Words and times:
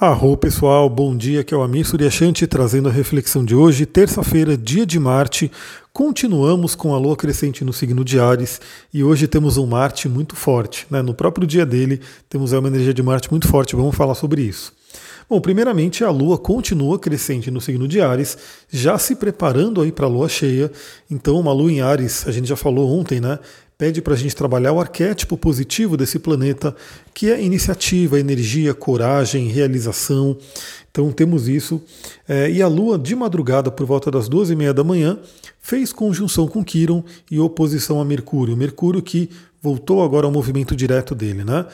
Arro 0.00 0.36
pessoal, 0.36 0.88
bom 0.88 1.16
dia, 1.16 1.42
que 1.42 1.52
é 1.52 1.56
o 1.56 1.62
Amir 1.62 1.84
Suryashanti 1.84 2.46
trazendo 2.46 2.88
a 2.88 2.92
reflexão 2.92 3.44
de 3.44 3.52
hoje, 3.52 3.84
terça-feira, 3.84 4.56
dia 4.56 4.86
de 4.86 4.96
Marte. 4.96 5.50
Continuamos 5.92 6.76
com 6.76 6.94
a 6.94 6.98
lua 7.00 7.16
crescente 7.16 7.64
no 7.64 7.72
signo 7.72 8.04
de 8.04 8.20
Ares 8.20 8.60
e 8.94 9.02
hoje 9.02 9.26
temos 9.26 9.56
um 9.56 9.66
Marte 9.66 10.08
muito 10.08 10.36
forte. 10.36 10.86
Né? 10.88 11.02
No 11.02 11.12
próprio 11.12 11.44
dia 11.48 11.66
dele 11.66 12.00
temos 12.30 12.52
uma 12.52 12.68
energia 12.68 12.94
de 12.94 13.02
Marte 13.02 13.28
muito 13.28 13.48
forte, 13.48 13.74
vamos 13.74 13.96
falar 13.96 14.14
sobre 14.14 14.40
isso. 14.42 14.72
Bom, 15.28 15.40
primeiramente 15.40 16.04
a 16.04 16.10
Lua 16.10 16.38
continua 16.38 16.96
crescente 16.96 17.50
no 17.50 17.60
signo 17.60 17.88
de 17.88 18.00
Ares, 18.00 18.38
já 18.70 18.96
se 18.98 19.16
preparando 19.16 19.82
aí 19.82 19.90
para 19.90 20.06
a 20.06 20.08
Lua 20.08 20.28
cheia. 20.28 20.70
Então, 21.10 21.40
uma 21.40 21.52
Lua 21.52 21.72
em 21.72 21.80
Ares, 21.80 22.24
a 22.28 22.30
gente 22.30 22.48
já 22.48 22.56
falou 22.56 22.88
ontem, 22.88 23.20
né? 23.20 23.40
Pede 23.78 24.02
para 24.02 24.14
a 24.14 24.16
gente 24.16 24.34
trabalhar 24.34 24.72
o 24.72 24.80
arquétipo 24.80 25.38
positivo 25.38 25.96
desse 25.96 26.18
planeta, 26.18 26.74
que 27.14 27.30
é 27.30 27.40
iniciativa, 27.40 28.18
energia, 28.18 28.74
coragem, 28.74 29.46
realização. 29.46 30.36
Então 30.90 31.12
temos 31.12 31.48
isso. 31.48 31.80
É, 32.28 32.50
e 32.50 32.62
a 32.62 32.68
Lua, 32.68 32.98
de 32.98 33.14
madrugada, 33.14 33.70
por 33.70 33.86
volta 33.86 34.10
das 34.10 34.28
duas 34.28 34.50
e 34.50 34.56
meia 34.56 34.74
da 34.74 34.82
manhã, 34.82 35.18
fez 35.60 35.92
conjunção 35.92 36.48
com 36.48 36.64
Quiron 36.64 37.04
e 37.30 37.38
oposição 37.38 38.00
a 38.00 38.04
Mercúrio. 38.04 38.56
Mercúrio 38.56 39.02
que 39.02 39.30
voltou 39.60 40.02
agora 40.02 40.26
ao 40.26 40.32
movimento 40.32 40.74
direto 40.74 41.14
dele, 41.14 41.44
né? 41.44 41.66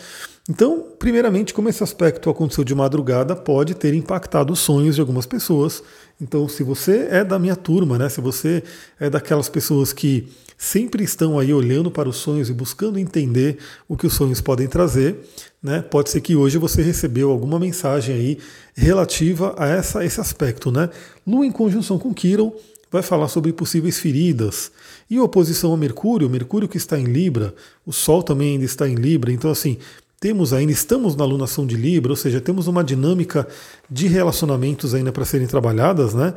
Então, 0.48 0.84
primeiramente, 0.98 1.54
como 1.54 1.70
esse 1.70 1.82
aspecto 1.82 2.28
aconteceu 2.28 2.64
de 2.64 2.74
madrugada, 2.74 3.34
pode 3.34 3.74
ter 3.74 3.94
impactado 3.94 4.52
os 4.52 4.58
sonhos 4.58 4.94
de 4.94 5.00
algumas 5.00 5.24
pessoas. 5.24 5.82
Então, 6.20 6.46
se 6.48 6.62
você 6.62 7.08
é 7.10 7.24
da 7.24 7.38
minha 7.38 7.56
turma, 7.56 7.96
né? 7.96 8.10
Se 8.10 8.20
você 8.20 8.62
é 9.00 9.08
daquelas 9.08 9.48
pessoas 9.48 9.92
que 9.92 10.28
sempre 10.58 11.02
estão 11.02 11.38
aí 11.38 11.52
olhando 11.52 11.90
para 11.90 12.08
os 12.08 12.16
sonhos 12.16 12.50
e 12.50 12.52
buscando 12.52 12.98
entender 12.98 13.58
o 13.88 13.96
que 13.96 14.06
os 14.06 14.12
sonhos 14.12 14.40
podem 14.40 14.66
trazer, 14.66 15.18
né? 15.64 15.80
Pode 15.80 16.10
ser 16.10 16.20
que 16.20 16.36
hoje 16.36 16.58
você 16.58 16.82
recebeu 16.82 17.30
alguma 17.30 17.58
mensagem 17.58 18.14
aí 18.14 18.38
relativa 18.76 19.54
a 19.56 19.66
essa, 19.66 20.04
esse 20.04 20.20
aspecto, 20.20 20.70
né? 20.70 20.90
Lua 21.26 21.46
em 21.46 21.50
conjunção 21.50 21.98
com 21.98 22.12
Quiron 22.12 22.52
vai 22.92 23.00
falar 23.00 23.28
sobre 23.28 23.50
possíveis 23.50 23.98
feridas. 23.98 24.70
E 25.08 25.18
oposição 25.18 25.72
a 25.72 25.76
Mercúrio, 25.76 26.28
Mercúrio 26.28 26.68
que 26.68 26.76
está 26.76 26.98
em 26.98 27.04
Libra, 27.04 27.54
o 27.86 27.94
Sol 27.94 28.22
também 28.22 28.52
ainda 28.52 28.64
está 28.66 28.86
em 28.86 28.94
Libra, 28.94 29.32
então 29.32 29.50
assim, 29.50 29.78
temos 30.20 30.52
ainda, 30.52 30.70
estamos 30.70 31.16
na 31.16 31.24
alunação 31.24 31.66
de 31.66 31.76
Libra, 31.76 32.12
ou 32.12 32.16
seja, 32.16 32.42
temos 32.42 32.66
uma 32.66 32.84
dinâmica 32.84 33.48
de 33.90 34.06
relacionamentos 34.06 34.92
ainda 34.92 35.12
para 35.12 35.24
serem 35.24 35.46
trabalhadas, 35.46 36.12
né? 36.12 36.34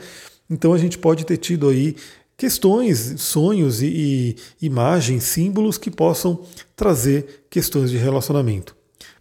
Então 0.50 0.74
a 0.74 0.78
gente 0.78 0.98
pode 0.98 1.26
ter 1.26 1.36
tido 1.36 1.68
aí 1.68 1.98
questões, 2.38 3.16
sonhos 3.18 3.82
e, 3.82 4.38
e 4.62 4.66
imagens, 4.66 5.24
símbolos 5.24 5.78
que 5.78 5.92
possam 5.92 6.44
trazer 6.78 7.46
questões 7.50 7.92
de 7.92 7.98
relacionamento. 7.98 8.77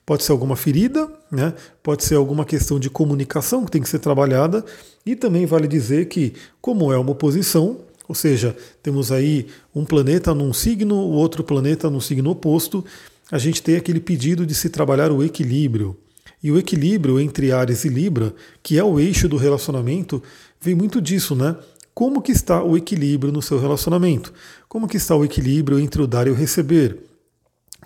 Pode 0.06 0.22
ser 0.22 0.30
alguma 0.30 0.54
ferida, 0.54 1.12
né? 1.30 1.52
pode 1.82 2.04
ser 2.04 2.14
alguma 2.14 2.44
questão 2.44 2.78
de 2.78 2.88
comunicação 2.88 3.64
que 3.64 3.72
tem 3.72 3.82
que 3.82 3.88
ser 3.88 3.98
trabalhada, 3.98 4.64
e 5.04 5.16
também 5.16 5.44
vale 5.44 5.66
dizer 5.66 6.06
que, 6.06 6.32
como 6.60 6.92
é 6.92 6.96
uma 6.96 7.10
oposição, 7.10 7.80
ou 8.08 8.14
seja, 8.14 8.56
temos 8.80 9.10
aí 9.10 9.48
um 9.74 9.84
planeta 9.84 10.32
num 10.32 10.52
signo, 10.52 10.94
o 10.94 11.10
outro 11.10 11.42
planeta 11.42 11.90
num 11.90 12.00
signo 12.00 12.30
oposto, 12.30 12.84
a 13.32 13.38
gente 13.38 13.60
tem 13.60 13.74
aquele 13.74 13.98
pedido 13.98 14.46
de 14.46 14.54
se 14.54 14.70
trabalhar 14.70 15.10
o 15.10 15.24
equilíbrio. 15.24 15.96
E 16.40 16.52
o 16.52 16.58
equilíbrio 16.58 17.18
entre 17.18 17.50
Ares 17.50 17.84
e 17.84 17.88
Libra, 17.88 18.32
que 18.62 18.78
é 18.78 18.84
o 18.84 19.00
eixo 19.00 19.28
do 19.28 19.36
relacionamento, 19.36 20.22
vem 20.60 20.77
muito 20.77 21.00
disso, 21.00 21.34
né? 21.34 21.56
Como 21.92 22.22
que 22.22 22.30
está 22.30 22.62
o 22.62 22.77
equilíbrio 22.77 23.32
no 23.32 23.42
seu 23.42 23.58
relacionamento? 23.58 24.32
Como 24.68 24.86
que 24.86 24.96
está 24.96 25.16
o 25.16 25.24
equilíbrio 25.24 25.80
entre 25.80 26.00
o 26.00 26.06
dar 26.06 26.28
e 26.28 26.30
o 26.30 26.34
receber? 26.34 26.98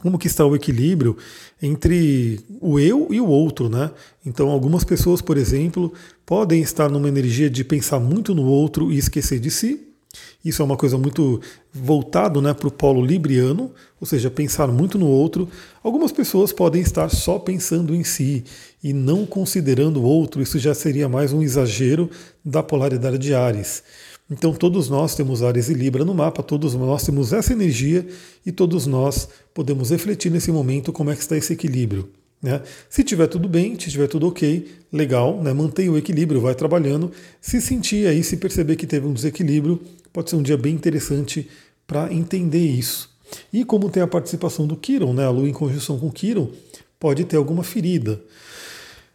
Como 0.00 0.18
que 0.18 0.26
está 0.26 0.44
o 0.46 0.56
equilíbrio 0.56 1.16
entre 1.62 2.40
o 2.60 2.78
eu 2.78 3.08
e 3.10 3.20
o 3.20 3.26
outro, 3.26 3.68
né? 3.68 3.90
Então, 4.24 4.48
algumas 4.48 4.82
pessoas, 4.82 5.20
por 5.20 5.36
exemplo, 5.36 5.92
podem 6.24 6.62
estar 6.62 6.88
numa 6.88 7.08
energia 7.08 7.50
de 7.50 7.62
pensar 7.62 8.00
muito 8.00 8.34
no 8.34 8.44
outro 8.44 8.90
e 8.90 8.98
esquecer 8.98 9.38
de 9.38 9.50
si, 9.50 9.90
isso 10.44 10.62
é 10.62 10.64
uma 10.64 10.76
coisa 10.76 10.96
muito 10.98 11.40
voltado 11.72 12.40
né, 12.40 12.52
para 12.52 12.66
o 12.66 12.70
polo 12.70 13.04
libriano, 13.04 13.70
ou 14.00 14.06
seja, 14.06 14.30
pensar 14.30 14.66
muito 14.68 14.98
no 14.98 15.06
outro. 15.06 15.48
Algumas 15.82 16.10
pessoas 16.10 16.52
podem 16.52 16.80
estar 16.80 17.08
só 17.10 17.38
pensando 17.38 17.94
em 17.94 18.02
si 18.02 18.42
e 18.82 18.92
não 18.92 19.26
considerando 19.26 20.00
o 20.00 20.04
outro. 20.04 20.42
Isso 20.42 20.58
já 20.58 20.74
seria 20.74 21.08
mais 21.08 21.32
um 21.32 21.42
exagero 21.42 22.10
da 22.44 22.62
polaridade 22.62 23.18
de 23.18 23.34
Ares. 23.34 23.82
Então 24.30 24.52
todos 24.52 24.88
nós 24.88 25.14
temos 25.16 25.42
Ares 25.42 25.68
e 25.68 25.74
Libra 25.74 26.04
no 26.04 26.14
mapa, 26.14 26.42
todos 26.42 26.74
nós 26.74 27.02
temos 27.02 27.32
essa 27.32 27.52
energia 27.52 28.06
e 28.46 28.52
todos 28.52 28.86
nós 28.86 29.28
podemos 29.52 29.90
refletir 29.90 30.30
nesse 30.30 30.52
momento 30.52 30.92
como 30.92 31.10
é 31.10 31.16
que 31.16 31.22
está 31.22 31.36
esse 31.36 31.52
equilíbrio. 31.52 32.08
Né? 32.40 32.62
Se 32.88 33.02
tiver 33.02 33.26
tudo 33.26 33.48
bem, 33.48 33.78
se 33.78 33.90
tiver 33.90 34.06
tudo 34.06 34.28
ok, 34.28 34.66
legal, 34.92 35.42
né? 35.42 35.52
mantenha 35.52 35.90
o 35.90 35.98
equilíbrio, 35.98 36.40
vai 36.40 36.54
trabalhando. 36.54 37.10
Se 37.40 37.60
sentir 37.60 38.06
aí, 38.06 38.22
se 38.22 38.36
perceber 38.36 38.76
que 38.76 38.86
teve 38.86 39.06
um 39.06 39.12
desequilíbrio, 39.12 39.80
pode 40.12 40.30
ser 40.30 40.36
um 40.36 40.42
dia 40.42 40.56
bem 40.56 40.74
interessante 40.74 41.48
para 41.86 42.12
entender 42.12 42.64
isso. 42.64 43.10
E 43.52 43.64
como 43.64 43.90
tem 43.90 44.02
a 44.02 44.06
participação 44.06 44.66
do 44.66 44.76
Kiron, 44.76 45.12
né? 45.12 45.24
a 45.24 45.30
Lua 45.30 45.48
em 45.48 45.52
conjunção 45.52 45.98
com 45.98 46.10
Kiron, 46.10 46.50
pode 46.98 47.24
ter 47.24 47.36
alguma 47.36 47.62
ferida. 47.62 48.20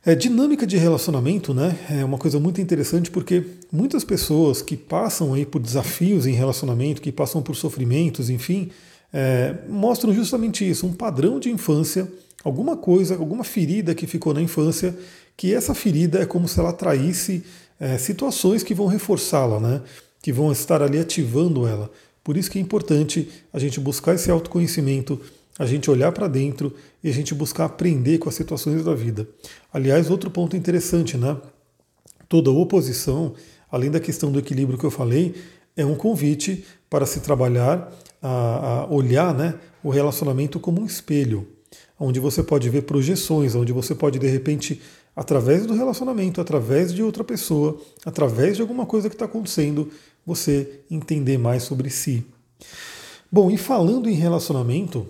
É, 0.06 0.14
dinâmica 0.14 0.68
de 0.68 0.78
relacionamento 0.78 1.54
né, 1.54 1.76
é 1.90 2.06
uma 2.06 2.18
coisa 2.18 2.40
muito 2.40 2.62
interessante 2.62 3.10
porque 3.10 3.44
muitas 3.72 4.04
pessoas 4.04 4.62
que 4.62 4.78
passam 4.78 5.34
aí 5.34 5.46
por 5.46 5.60
desafios 5.60 6.28
em 6.28 6.34
relacionamento, 6.34 7.02
que 7.02 7.12
passam 7.12 7.42
por 7.42 7.56
sofrimentos, 7.56 8.30
enfim, 8.30 8.70
é, 9.12 9.56
mostram 9.68 10.14
justamente 10.14 10.70
isso, 10.70 10.86
um 10.86 10.94
padrão 10.94 11.40
de 11.40 11.50
infância 11.50 12.08
alguma 12.46 12.78
coisa, 12.78 13.16
alguma 13.16 13.44
ferida 13.44 13.96
que 13.96 14.06
ficou 14.06 14.32
na 14.32 14.40
infância, 14.40 14.96
que 15.36 15.52
essa 15.52 15.74
ferida 15.74 16.20
é 16.20 16.26
como 16.28 16.48
se 16.48 16.60
ela 16.60 16.70
atraísse 16.70 17.44
é, 17.80 17.98
situações 17.98 18.62
que 18.62 18.76
vão 18.76 18.86
reforçá-la, 18.86 19.60
né? 19.60 19.82
que 20.22 20.32
vão 20.32 20.52
estar 20.52 20.82
ali 20.84 21.00
ativando 21.00 21.68
ela. 21.68 21.90
Por 22.24 22.38
isso 22.38 22.50
que 22.52 22.60
é 22.60 22.62
importante 22.62 23.28
a 23.52 23.58
gente 23.58 23.80
buscar 23.80 24.14
esse 24.14 24.30
autoconhecimento, 24.30 25.20
a 25.58 25.66
gente 25.66 25.90
olhar 25.90 26.12
para 26.12 26.28
dentro 26.28 26.74
e 27.04 27.10
a 27.10 27.14
gente 27.14 27.34
buscar 27.34 27.66
aprender 27.66 28.18
com 28.18 28.30
as 28.30 28.36
situações 28.36 28.84
da 28.84 28.94
vida. 28.94 29.28
Aliás, 29.72 30.10
outro 30.10 30.30
ponto 30.30 30.56
interessante, 30.56 31.18
né? 31.18 31.38
Toda 32.28 32.52
oposição, 32.52 33.34
além 33.72 33.90
da 33.90 34.00
questão 34.00 34.32
do 34.32 34.40
equilíbrio 34.40 34.78
que 34.78 34.86
eu 34.86 34.92
falei, 34.92 35.36
é 35.78 35.86
um 35.86 35.96
convite 35.96 36.66
para 36.90 37.06
se 37.06 37.20
trabalhar, 37.20 37.92
a, 38.22 38.82
a 38.82 38.86
olhar 38.88 39.34
né, 39.34 39.56
o 39.84 39.90
relacionamento 39.90 40.60
como 40.60 40.82
um 40.82 40.86
espelho 40.86 41.48
onde 42.00 42.20
você 42.20 42.44
pode 42.44 42.70
ver 42.70 42.84
projeções, 42.84 43.56
onde 43.56 43.72
você 43.72 43.96
pode, 43.96 44.20
de 44.20 44.28
repente, 44.28 44.82
através 45.16 45.66
do 45.66 45.74
relacionamento, 45.74 46.42
através 46.42 46.94
de 46.94 47.02
outra 47.02 47.24
pessoa, 47.24 47.80
através 48.06 48.56
de 48.56 48.62
alguma 48.62 48.86
coisa 48.86 49.10
que 49.10 49.16
está 49.16 49.26
acontecendo, 49.26 49.90
você 50.26 50.82
entender 50.90 51.38
mais 51.38 51.64
sobre 51.64 51.90
si. 51.90 52.26
Bom, 53.32 53.50
e 53.50 53.58
falando 53.58 54.10
em 54.10 54.14
relacionamento, 54.14 55.08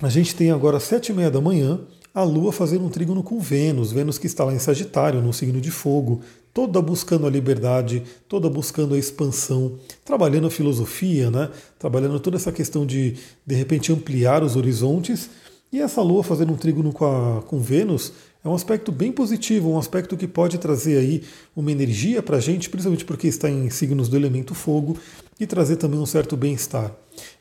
a 0.00 0.08
gente 0.08 0.34
tem 0.34 0.50
agora 0.50 0.76
às 0.76 0.84
sete 0.84 1.10
e 1.10 1.14
meia 1.14 1.30
da 1.30 1.40
manhã 1.40 1.80
a 2.14 2.22
Lua 2.22 2.50
fazendo 2.50 2.84
um 2.84 2.88
trígono 2.88 3.22
com 3.22 3.38
Vênus, 3.38 3.92
Vênus 3.92 4.18
que 4.18 4.26
está 4.26 4.44
lá 4.44 4.52
em 4.52 4.58
Sagitário, 4.58 5.22
no 5.22 5.32
signo 5.32 5.60
de 5.60 5.70
fogo, 5.70 6.20
toda 6.52 6.82
buscando 6.82 7.26
a 7.26 7.30
liberdade, 7.30 8.02
toda 8.28 8.48
buscando 8.48 8.94
a 8.94 8.98
expansão, 8.98 9.78
trabalhando 10.04 10.48
a 10.48 10.50
filosofia, 10.50 11.30
né? 11.30 11.48
trabalhando 11.78 12.18
toda 12.18 12.36
essa 12.36 12.50
questão 12.50 12.84
de, 12.84 13.14
de 13.46 13.54
repente, 13.54 13.92
ampliar 13.92 14.42
os 14.42 14.56
horizontes, 14.56 15.30
e 15.70 15.80
essa 15.80 16.00
Lua 16.00 16.24
fazendo 16.24 16.52
um 16.52 16.56
trígono 16.56 16.92
com, 16.92 17.04
a, 17.04 17.42
com 17.42 17.60
Vênus 17.60 18.12
é 18.42 18.48
um 18.48 18.54
aspecto 18.54 18.90
bem 18.90 19.12
positivo, 19.12 19.70
um 19.70 19.78
aspecto 19.78 20.16
que 20.16 20.26
pode 20.26 20.58
trazer 20.58 20.98
aí 20.98 21.22
uma 21.54 21.70
energia 21.70 22.22
para 22.22 22.38
a 22.38 22.40
gente, 22.40 22.70
principalmente 22.70 23.04
porque 23.04 23.28
está 23.28 23.50
em 23.50 23.68
signos 23.68 24.08
do 24.08 24.16
elemento 24.16 24.54
fogo, 24.54 24.96
e 25.38 25.46
trazer 25.46 25.76
também 25.76 26.00
um 26.00 26.06
certo 26.06 26.36
bem-estar. 26.36 26.92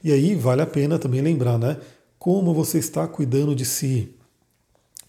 E 0.03 0.12
aí 0.12 0.35
vale 0.35 0.62
a 0.62 0.67
pena 0.67 1.00
também 1.00 1.22
lembrar, 1.22 1.57
né? 1.57 1.78
Como 2.19 2.53
você 2.53 2.78
está 2.78 3.07
cuidando 3.07 3.55
de 3.55 3.66
si, 3.66 4.09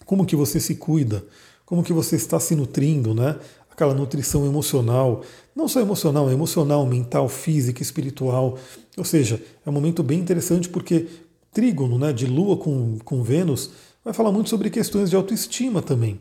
como 0.05 0.25
que 0.25 0.35
você 0.35 0.59
se 0.59 0.75
cuida, 0.75 1.23
como 1.65 1.83
que 1.83 1.93
você 1.93 2.15
está 2.15 2.39
se 2.39 2.55
nutrindo, 2.55 3.13
né? 3.13 3.37
Aquela 3.71 3.93
nutrição 3.93 4.45
emocional, 4.45 5.23
não 5.55 5.67
só 5.67 5.79
emocional, 5.79 6.29
é 6.29 6.33
emocional, 6.33 6.85
mental, 6.85 7.29
física, 7.29 7.81
espiritual. 7.81 8.57
Ou 8.97 9.05
seja, 9.05 9.41
é 9.65 9.69
um 9.69 9.73
momento 9.73 10.01
bem 10.03 10.19
interessante 10.19 10.67
porque 10.67 11.07
trígono 11.51 11.97
né, 11.97 12.11
de 12.11 12.25
Lua 12.25 12.57
com, 12.57 12.97
com 13.05 13.23
Vênus 13.23 13.71
vai 14.03 14.13
falar 14.13 14.31
muito 14.31 14.49
sobre 14.49 14.69
questões 14.69 15.09
de 15.09 15.15
autoestima 15.15 15.81
também. 15.81 16.19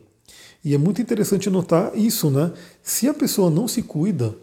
E 0.65 0.75
é 0.75 0.79
muito 0.79 1.01
interessante 1.01 1.49
notar 1.49 1.97
isso, 1.97 2.31
né? 2.31 2.53
Se 2.83 3.09
a 3.09 3.15
pessoa 3.15 3.51
não 3.51 3.69
se 3.69 3.83
cuida, 3.83 4.35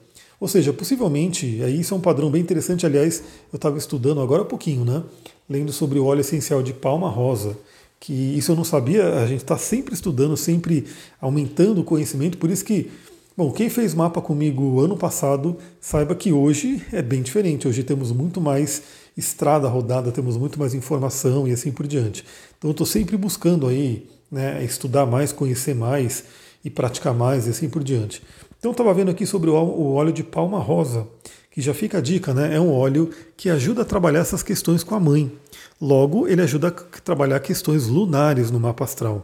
ou 0.45 0.47
seja, 0.47 0.71
possivelmente, 0.71 1.59
aí 1.63 1.79
isso 1.79 1.91
é 1.91 1.97
um 1.97 1.99
padrão 1.99 2.29
bem 2.29 2.39
interessante, 2.39 2.85
aliás, 2.85 3.23
eu 3.51 3.55
estava 3.55 3.79
estudando 3.79 4.21
agora 4.21 4.43
há 4.43 4.45
pouquinho, 4.45 4.85
né? 4.85 5.01
Lendo 5.49 5.73
sobre 5.73 5.97
o 5.97 6.05
óleo 6.05 6.21
essencial 6.21 6.61
de 6.61 6.71
palma 6.71 7.09
rosa, 7.09 7.57
que 7.99 8.13
isso 8.13 8.51
eu 8.51 8.55
não 8.55 8.63
sabia, 8.63 9.21
a 9.21 9.25
gente 9.25 9.39
está 9.39 9.57
sempre 9.57 9.95
estudando, 9.95 10.37
sempre 10.37 10.85
aumentando 11.19 11.81
o 11.81 11.83
conhecimento, 11.83 12.37
por 12.37 12.51
isso 12.51 12.63
que, 12.63 12.91
bom, 13.35 13.51
quem 13.51 13.71
fez 13.71 13.95
mapa 13.95 14.21
comigo 14.21 14.79
ano 14.81 14.95
passado, 14.95 15.57
saiba 15.81 16.13
que 16.13 16.31
hoje 16.31 16.79
é 16.91 17.01
bem 17.01 17.23
diferente, 17.23 17.67
hoje 17.67 17.81
temos 17.81 18.11
muito 18.11 18.39
mais 18.39 18.83
estrada 19.17 19.67
rodada, 19.67 20.11
temos 20.11 20.37
muito 20.37 20.59
mais 20.59 20.75
informação 20.75 21.47
e 21.47 21.53
assim 21.53 21.71
por 21.71 21.87
diante. 21.87 22.23
Então 22.55 22.69
eu 22.69 22.73
estou 22.73 22.85
sempre 22.85 23.17
buscando 23.17 23.65
aí 23.65 24.07
né, 24.29 24.63
estudar 24.63 25.07
mais, 25.07 25.31
conhecer 25.31 25.73
mais 25.73 26.23
e 26.63 26.69
praticar 26.69 27.15
mais 27.15 27.47
e 27.47 27.49
assim 27.49 27.67
por 27.67 27.83
diante. 27.83 28.21
Então 28.65 28.71
estava 28.71 28.95
vendo 28.95 29.11
aqui 29.11 29.27
sobre 29.27 29.47
o 29.47 29.93
óleo 29.93 30.11
de 30.11 30.23
palma 30.23 30.57
rosa, 30.57 31.07
que 31.51 31.61
já 31.61 31.71
fica 31.71 31.99
a 31.99 32.01
dica, 32.01 32.33
né? 32.33 32.55
É 32.55 32.59
um 32.59 32.73
óleo 32.73 33.11
que 33.37 33.47
ajuda 33.47 33.83
a 33.83 33.85
trabalhar 33.85 34.21
essas 34.21 34.41
questões 34.41 34.83
com 34.83 34.95
a 34.95 34.99
mãe. 34.99 35.31
Logo, 35.79 36.27
ele 36.27 36.41
ajuda 36.41 36.69
a 36.69 36.71
trabalhar 36.71 37.39
questões 37.41 37.85
lunares 37.85 38.49
no 38.49 38.59
mapa 38.59 38.83
astral. 38.83 39.23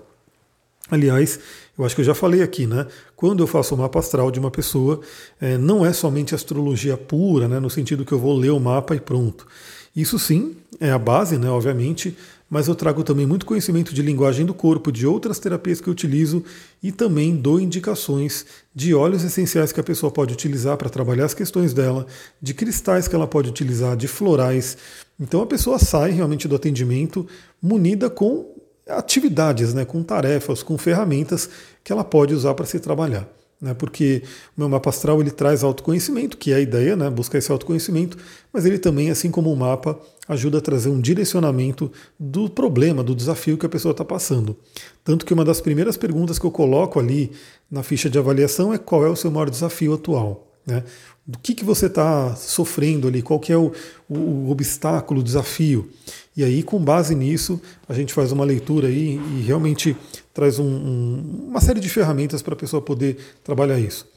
Aliás, 0.92 1.40
eu 1.76 1.84
acho 1.84 1.96
que 1.96 2.02
eu 2.02 2.06
já 2.06 2.14
falei 2.14 2.44
aqui, 2.44 2.68
né? 2.68 2.86
Quando 3.16 3.42
eu 3.42 3.48
faço 3.48 3.74
o 3.74 3.78
mapa 3.80 3.98
astral 3.98 4.30
de 4.30 4.40
uma 4.40 4.52
pessoa, 4.52 5.02
é, 5.42 5.58
não 5.58 5.84
é 5.84 5.92
somente 5.92 6.36
astrologia 6.36 6.96
pura, 6.96 7.48
né? 7.48 7.60
No 7.60 7.68
sentido 7.68 8.06
que 8.06 8.12
eu 8.12 8.20
vou 8.20 8.38
ler 8.38 8.52
o 8.52 8.60
mapa 8.60 8.96
e 8.96 9.00
pronto. 9.00 9.48
Isso 9.96 10.20
sim 10.20 10.56
é 10.80 10.92
a 10.92 11.00
base, 11.00 11.40
né? 11.40 11.50
Obviamente, 11.50 12.16
mas 12.52 12.68
eu 12.68 12.76
trago 12.76 13.02
também 13.02 13.26
muito 13.26 13.46
conhecimento 13.46 13.94
de 13.94 14.02
linguagem 14.02 14.46
do 14.46 14.54
corpo, 14.54 14.92
de 14.92 15.08
outras 15.08 15.40
terapias 15.40 15.80
que 15.80 15.88
eu 15.88 15.94
utilizo 15.94 16.44
e 16.84 16.92
também 16.92 17.34
dou 17.34 17.62
indicações 17.62 18.46
de 18.76 18.94
óleos 18.94 19.24
essenciais 19.24 19.72
que 19.72 19.80
a 19.80 19.84
pessoa 19.84 20.12
pode 20.12 20.34
utilizar 20.34 20.76
para 20.76 20.90
trabalhar 20.90 21.24
as 21.24 21.34
questões 21.34 21.74
dela, 21.74 22.06
de 22.42 22.54
cristais 22.54 23.08
que 23.08 23.16
ela 23.16 23.26
pode 23.26 23.48
utilizar, 23.48 23.96
de 23.96 24.06
florais. 24.06 24.78
Então 25.18 25.42
a 25.42 25.48
pessoa 25.48 25.80
sai 25.80 26.12
realmente 26.12 26.46
do 26.46 26.56
atendimento 26.58 27.26
munida 27.62 28.10
com 28.10 28.54
atividades, 28.86 29.74
né, 29.74 29.86
com 29.86 30.04
tarefas, 30.04 30.62
com 30.62 30.78
ferramentas 30.78 31.50
que 31.82 31.94
ela 31.94 32.04
pode 32.04 32.34
usar 32.34 32.54
para 32.54 32.66
se 32.66 32.82
trabalhar. 32.82 33.30
Né, 33.62 33.76
porque 33.76 34.24
o 34.58 34.62
meu 34.62 34.68
mapa 34.68 34.90
astral 34.90 35.22
ele 35.22 35.30
traz 35.30 35.64
autoconhecimento, 35.64 36.36
que 36.36 36.52
é 36.52 36.56
a 36.56 36.60
ideia, 36.60 36.96
né, 36.96 37.08
buscar 37.12 37.38
esse 37.38 37.52
autoconhecimento, 37.52 38.18
mas 38.52 38.66
ele 38.66 38.80
também, 38.80 39.12
assim 39.12 39.30
como 39.30 39.54
o 39.54 39.56
mapa, 39.56 40.00
ajuda 40.28 40.58
a 40.58 40.62
trazer 40.62 40.90
um 40.90 41.00
direcionamento 41.00 41.92
do 42.20 42.50
problema, 42.50 43.04
do 43.04 43.14
desafio 43.14 43.60
que 43.60 43.66
a 43.66 43.70
pessoa 43.70 43.92
está 43.92 44.04
passando. 44.04 44.58
Tanto 45.04 45.28
que 45.28 45.34
uma 45.34 45.46
das 45.46 45.62
primeiras 45.62 45.96
perguntas 45.96 46.40
que 46.40 46.46
eu 46.46 46.52
coloco 46.52 47.00
ali 47.00 47.32
na 47.70 47.84
ficha 47.84 48.10
de 48.10 48.18
avaliação 48.18 48.74
é 48.74 48.80
qual 48.80 49.06
é 49.06 49.10
o 49.10 49.16
seu 49.16 49.30
maior 49.30 49.50
desafio 49.50 49.94
atual. 49.94 50.51
Né? 50.66 50.84
Do 51.26 51.38
que, 51.40 51.54
que 51.54 51.66
você 51.66 51.86
está 51.86 52.36
sofrendo 52.36 53.08
ali, 53.08 53.22
qual 53.22 53.40
que 53.40 53.52
é 53.52 53.58
o, 53.58 53.72
o, 54.10 54.50
obstáculo, 54.50 55.22
o 55.22 55.24
desafio. 55.24 55.90
E 56.36 56.44
aí, 56.44 56.64
com 56.64 56.80
base 56.80 57.16
nisso, 57.16 57.62
a 57.88 57.94
gente 57.94 58.14
faz 58.14 58.32
uma 58.32 58.44
leitura 58.44 58.88
aí 58.88 59.20
e 59.38 59.42
realmente 59.42 59.96
traz 60.34 60.60
um, 60.60 60.66
um, 60.66 61.46
uma 61.50 61.62
série 61.62 61.80
de 61.80 61.90
ferramentas 61.90 62.42
para 62.42 62.54
a 62.54 62.58
pessoa 62.58 62.82
poder 62.82 63.18
trabalhar 63.44 63.80
isso. 63.80 64.08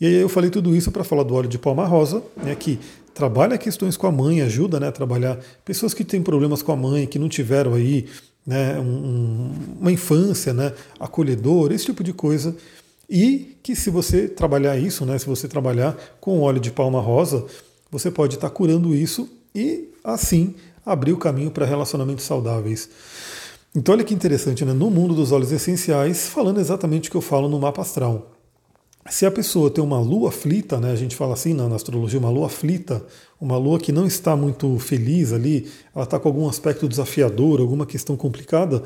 E 0.00 0.06
aí 0.06 0.14
eu 0.14 0.28
falei 0.28 0.50
tudo 0.50 0.74
isso 0.74 0.90
para 0.90 1.04
falar 1.04 1.22
do 1.22 1.34
óleo 1.34 1.48
de 1.48 1.58
palma 1.58 1.86
rosa, 1.86 2.22
né, 2.36 2.54
que 2.54 2.78
trabalha 3.14 3.58
questões 3.58 3.96
com 3.96 4.06
a 4.06 4.12
mãe, 4.12 4.40
ajuda 4.42 4.80
né, 4.80 4.88
a 4.88 4.92
trabalhar 4.92 5.38
pessoas 5.64 5.94
que 5.94 6.04
têm 6.04 6.22
problemas 6.22 6.62
com 6.62 6.72
a 6.72 6.76
mãe, 6.76 7.06
que 7.06 7.18
não 7.18 7.28
tiveram 7.28 7.74
aí 7.74 8.06
né, 8.46 8.78
um, 8.78 9.52
uma 9.80 9.92
infância 9.92 10.52
né, 10.52 10.72
acolhedora, 10.98 11.74
esse 11.74 11.86
tipo 11.86 12.02
de 12.02 12.12
coisa. 12.12 12.54
E 13.14 13.58
que 13.62 13.76
se 13.76 13.90
você 13.90 14.26
trabalhar 14.26 14.78
isso, 14.78 15.04
né, 15.04 15.18
se 15.18 15.26
você 15.26 15.46
trabalhar 15.46 15.94
com 16.18 16.40
óleo 16.40 16.58
de 16.58 16.70
palma 16.70 16.98
rosa, 16.98 17.44
você 17.90 18.10
pode 18.10 18.36
estar 18.36 18.48
curando 18.48 18.94
isso 18.94 19.28
e 19.54 19.90
assim 20.02 20.54
abrir 20.84 21.12
o 21.12 21.18
caminho 21.18 21.50
para 21.50 21.66
relacionamentos 21.66 22.24
saudáveis. 22.24 22.88
Então 23.76 23.94
olha 23.94 24.02
que 24.02 24.14
interessante, 24.14 24.64
né? 24.64 24.72
no 24.72 24.90
mundo 24.90 25.14
dos 25.14 25.30
óleos 25.30 25.52
essenciais, 25.52 26.26
falando 26.26 26.58
exatamente 26.58 27.10
o 27.10 27.12
que 27.12 27.16
eu 27.18 27.20
falo 27.20 27.50
no 27.50 27.60
mapa 27.60 27.82
astral. 27.82 28.32
Se 29.10 29.26
a 29.26 29.30
pessoa 29.30 29.70
tem 29.70 29.84
uma 29.84 30.00
lua 30.00 30.30
aflita, 30.30 30.80
né, 30.80 30.90
a 30.90 30.96
gente 30.96 31.14
fala 31.14 31.34
assim 31.34 31.52
na, 31.52 31.66
astrologia, 31.74 32.18
uma 32.18 32.30
lua 32.30 32.46
aflita, 32.46 33.04
uma 33.38 33.58
lua 33.58 33.78
que 33.78 33.92
não 33.92 34.06
está 34.06 34.34
muito 34.34 34.78
feliz 34.78 35.34
ali, 35.34 35.70
ela 35.94 36.04
está 36.04 36.18
com 36.18 36.28
algum 36.28 36.48
aspecto 36.48 36.88
desafiador, 36.88 37.60
alguma 37.60 37.84
questão 37.84 38.16
complicada, 38.16 38.82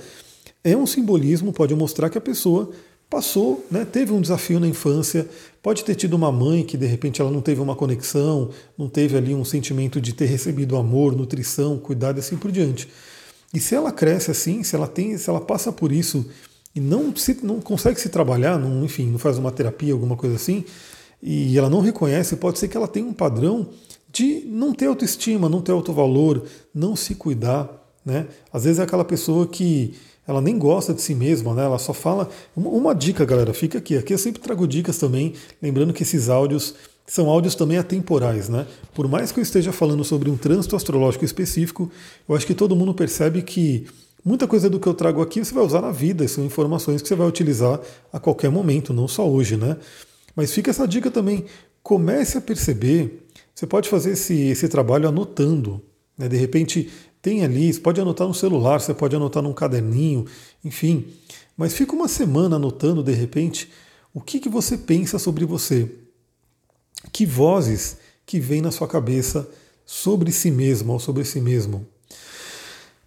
é 0.65 0.77
um 0.77 0.85
simbolismo, 0.85 1.53
pode 1.53 1.77
mostrar 1.77 2.11
que 2.11 2.19
a 2.19 2.21
pessoa 2.21 2.73
passou, 3.09 3.65
né, 3.71 3.85
teve 3.85 4.13
um 4.13 4.21
desafio 4.21 4.59
na 4.59 4.67
infância, 4.67 5.29
pode 5.63 5.85
ter 5.85 5.95
tido 5.95 6.15
uma 6.15 6.33
mãe 6.33 6.65
que 6.65 6.77
de 6.77 6.87
repente 6.87 7.21
ela 7.21 7.31
não 7.31 7.41
teve 7.41 7.61
uma 7.61 7.77
conexão, 7.77 8.51
não 8.77 8.89
teve 8.89 9.17
ali 9.17 9.35
um 9.35 9.45
sentimento 9.45 10.01
de 10.01 10.13
ter 10.13 10.27
recebido 10.27 10.77
amor, 10.77 11.15
nutrição, 11.15 11.79
cuidado 11.79 12.19
e 12.19 12.21
assim 12.21 12.37
por 12.37 12.51
diante. 12.51 12.89
E 13.55 13.61
se 13.61 13.75
ela 13.75 13.93
cresce 13.93 14.31
assim, 14.31 14.63
se 14.63 14.75
ela 14.75 14.89
tem, 14.89 15.17
se 15.17 15.31
ela 15.31 15.41
passa 15.41 15.73
por 15.73 15.93
isso 15.93 16.27
e 16.75 16.81
não, 16.81 17.15
se, 17.17 17.39
não 17.43 17.61
consegue 17.61 18.01
se 18.01 18.09
trabalhar, 18.09 18.59
não, 18.59 18.85
enfim, 18.85 19.07
não 19.07 19.19
faz 19.19 19.39
uma 19.39 19.51
terapia, 19.51 19.93
alguma 19.93 20.17
coisa 20.17 20.37
assim, 20.37 20.65
e 21.23 21.57
ela 21.57 21.71
não 21.71 21.81
reconhece, 21.81 22.37
pode 22.37 22.59
ser 22.59 22.69
que 22.69 22.77
ela 22.77 22.89
tenha 22.89 23.07
um 23.07 23.15
padrão 23.15 23.71
de 24.13 24.45
não 24.47 24.73
ter 24.73 24.87
autoestima, 24.87 25.49
não 25.49 25.63
ter 25.63 25.73
autovalor, 25.73 26.43
não 26.75 26.95
se 26.95 27.15
cuidar. 27.15 27.69
Né? 28.05 28.27
Às 28.53 28.65
vezes 28.65 28.79
é 28.79 28.83
aquela 28.83 29.05
pessoa 29.05 29.47
que 29.47 29.95
ela 30.27 30.41
nem 30.41 30.59
gosta 30.59 30.93
de 30.93 31.01
si 31.01 31.15
mesma, 31.15 31.55
né? 31.55 31.65
Ela 31.65 31.79
só 31.79 31.93
fala. 31.93 32.29
Uma, 32.57 32.95
dica, 32.95 33.25
galera, 33.25 33.55
fica 33.55 33.79
aqui. 33.79 33.97
Aqui 33.97 34.13
eu 34.13 34.19
sempre 34.19 34.41
trago 34.41 34.67
dicas 34.67 34.99
também, 34.99 35.35
lembrando 35.63 35.93
que 35.93 36.03
esses 36.03 36.29
áudios 36.29 36.75
são 37.07 37.31
áudios 37.31 37.55
também 37.55 37.79
atemporais, 37.79 38.49
né? 38.49 38.67
Por 38.93 39.07
mais 39.09 39.31
que 39.31 39.39
eu 39.39 39.43
esteja 39.43 39.73
falando 39.73 40.03
sobre 40.03 40.29
um 40.29 40.37
trânsito 40.37 40.75
astrológico 40.75 41.25
específico, 41.25 41.91
eu 42.29 42.35
acho 42.35 42.47
que 42.47 42.55
todo 42.55 42.75
mundo 42.75 42.93
percebe 42.93 43.43
que 43.43 43.87
muita 44.25 44.49
coisa 44.49 44.69
do 44.69 44.81
que 44.81 44.89
eu 44.89 44.95
trago 44.95 45.23
aqui 45.23 45.45
você 45.45 45.55
vai 45.55 45.65
usar 45.65 45.81
na 45.81 45.93
vida, 45.93 46.27
são 46.27 46.45
informações 46.45 47.01
que 47.01 47.07
você 47.07 47.15
vai 47.15 47.29
utilizar 47.29 47.81
a 48.13 48.19
qualquer 48.19 48.51
momento, 48.51 48.93
não 48.93 49.07
só 49.07 49.29
hoje, 49.29 49.57
né? 49.57 49.77
Mas 50.35 50.53
fica 50.53 50.71
essa 50.71 50.87
dica 50.87 51.11
também. 51.11 51.45
Comece 51.83 52.37
a 52.37 52.41
perceber. 52.41 53.25
Você 53.55 53.67
pode 53.67 53.89
fazer 53.89 54.11
esse, 54.11 54.35
esse 54.49 54.69
trabalho 54.69 55.09
anotando. 55.09 55.81
Né? 56.19 56.29
De 56.29 56.37
repente, 56.37 56.91
tem 57.27 57.43
ali, 57.43 57.73
você 57.73 57.81
pode 57.81 58.01
anotar 58.01 58.29
no 58.29 58.33
celular, 58.33 58.81
você 58.81 58.95
pode 58.95 59.17
anotar 59.17 59.43
num 59.43 59.53
caderninho, 59.53 60.27
enfim. 60.65 61.09
Mas 61.57 61.75
fica 61.75 61.93
uma 61.93 62.07
semana 62.07 62.55
anotando 62.55 63.03
de 63.03 63.13
repente 63.13 63.69
o 64.15 64.21
que, 64.21 64.39
que 64.39 64.49
você 64.49 64.79
pensa 64.79 65.19
sobre 65.19 65.45
você. 65.45 65.91
Que 67.11 67.27
vozes 67.27 67.97
que 68.25 68.39
vêm 68.39 68.63
na 68.63 68.71
sua 68.71 68.87
cabeça 68.87 69.49
sobre 69.85 70.31
si 70.31 70.53
mesmo 70.53 70.93
ou 70.93 71.01
sobre 71.01 71.25
si 71.25 71.41
mesmo. 71.41 71.85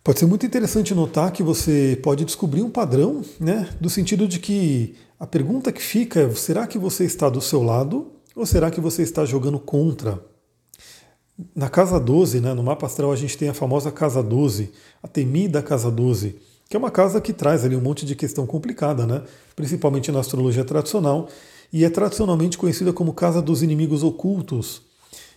Pode 0.04 0.19
ser 0.19 0.25
muito 0.25 0.45
interessante 0.45 0.94
notar 0.94 1.31
que 1.31 1.42
você 1.42 1.98
pode 2.04 2.25
descobrir 2.25 2.62
um 2.62 2.69
padrão, 2.69 3.22
né? 3.39 3.69
Do 3.80 3.89
sentido 3.89 4.27
de 4.27 4.38
que 4.39 4.95
a 5.18 5.25
pergunta 5.25 5.72
que 5.72 5.81
fica 5.81 6.24
é: 6.24 6.36
será 6.36 6.68
que 6.68 6.77
você 6.77 7.06
está 7.06 7.30
do 7.30 7.39
seu 7.39 7.63
lado 7.63 8.12
ou 8.36 8.45
será 8.45 8.69
que 8.69 8.81
você 8.81 9.01
está 9.01 9.24
jogando 9.24 9.60
contra? 9.60 10.22
Na 11.56 11.69
casa 11.69 12.00
12, 12.00 12.41
né, 12.41 12.53
no 12.53 12.63
mapa 12.63 12.86
astral, 12.86 13.12
a 13.12 13.15
gente 13.15 13.38
tem 13.38 13.47
a 13.47 13.53
famosa 13.53 13.91
casa 13.91 14.21
12, 14.21 14.71
a 15.01 15.07
temida 15.07 15.62
casa 15.62 15.89
12, 15.89 16.36
que 16.68 16.75
é 16.75 16.80
uma 16.80 16.91
casa 16.91 17.21
que 17.21 17.31
traz 17.31 17.63
ali 17.63 17.75
um 17.75 17.81
monte 17.81 18.06
de 18.06 18.15
questão 18.15 18.45
complicada, 18.45 19.06
né, 19.07 19.24
principalmente 19.56 20.12
na 20.12 20.19
astrologia 20.19 20.65
tradicional, 20.65 21.30
e 21.71 21.86
é 21.86 21.89
tradicionalmente 21.89 22.58
conhecida 22.58 22.91
como 22.91 23.13
casa 23.13 23.41
dos 23.41 23.63
inimigos 23.63 24.03
ocultos. 24.03 24.81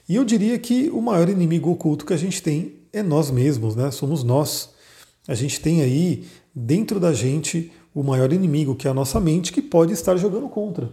E 0.09 0.17
eu 0.17 0.25
diria 0.25 0.59
que 0.59 0.91
o 0.91 1.01
maior 1.01 1.29
inimigo 1.29 1.71
oculto 1.71 2.05
que 2.05 2.13
a 2.13 2.17
gente 2.17 2.43
tem 2.43 2.75
é 2.93 3.03
nós 3.03 3.31
mesmos, 3.31 3.77
né? 3.77 3.91
Somos 3.91 4.25
nós. 4.25 4.71
A 5.29 5.35
gente 5.35 5.61
tem 5.61 5.83
aí 5.83 6.25
dentro 6.55 6.99
da 6.99 7.13
gente 7.13 7.71
o 7.95 8.03
maior 8.03 8.33
inimigo, 8.33 8.75
que 8.75 8.89
é 8.89 8.91
a 8.91 8.95
nossa 8.95 9.21
mente, 9.21 9.53
que 9.53 9.63
pode 9.63 9.93
estar 9.93 10.17
jogando 10.17 10.49
contra. 10.49 10.91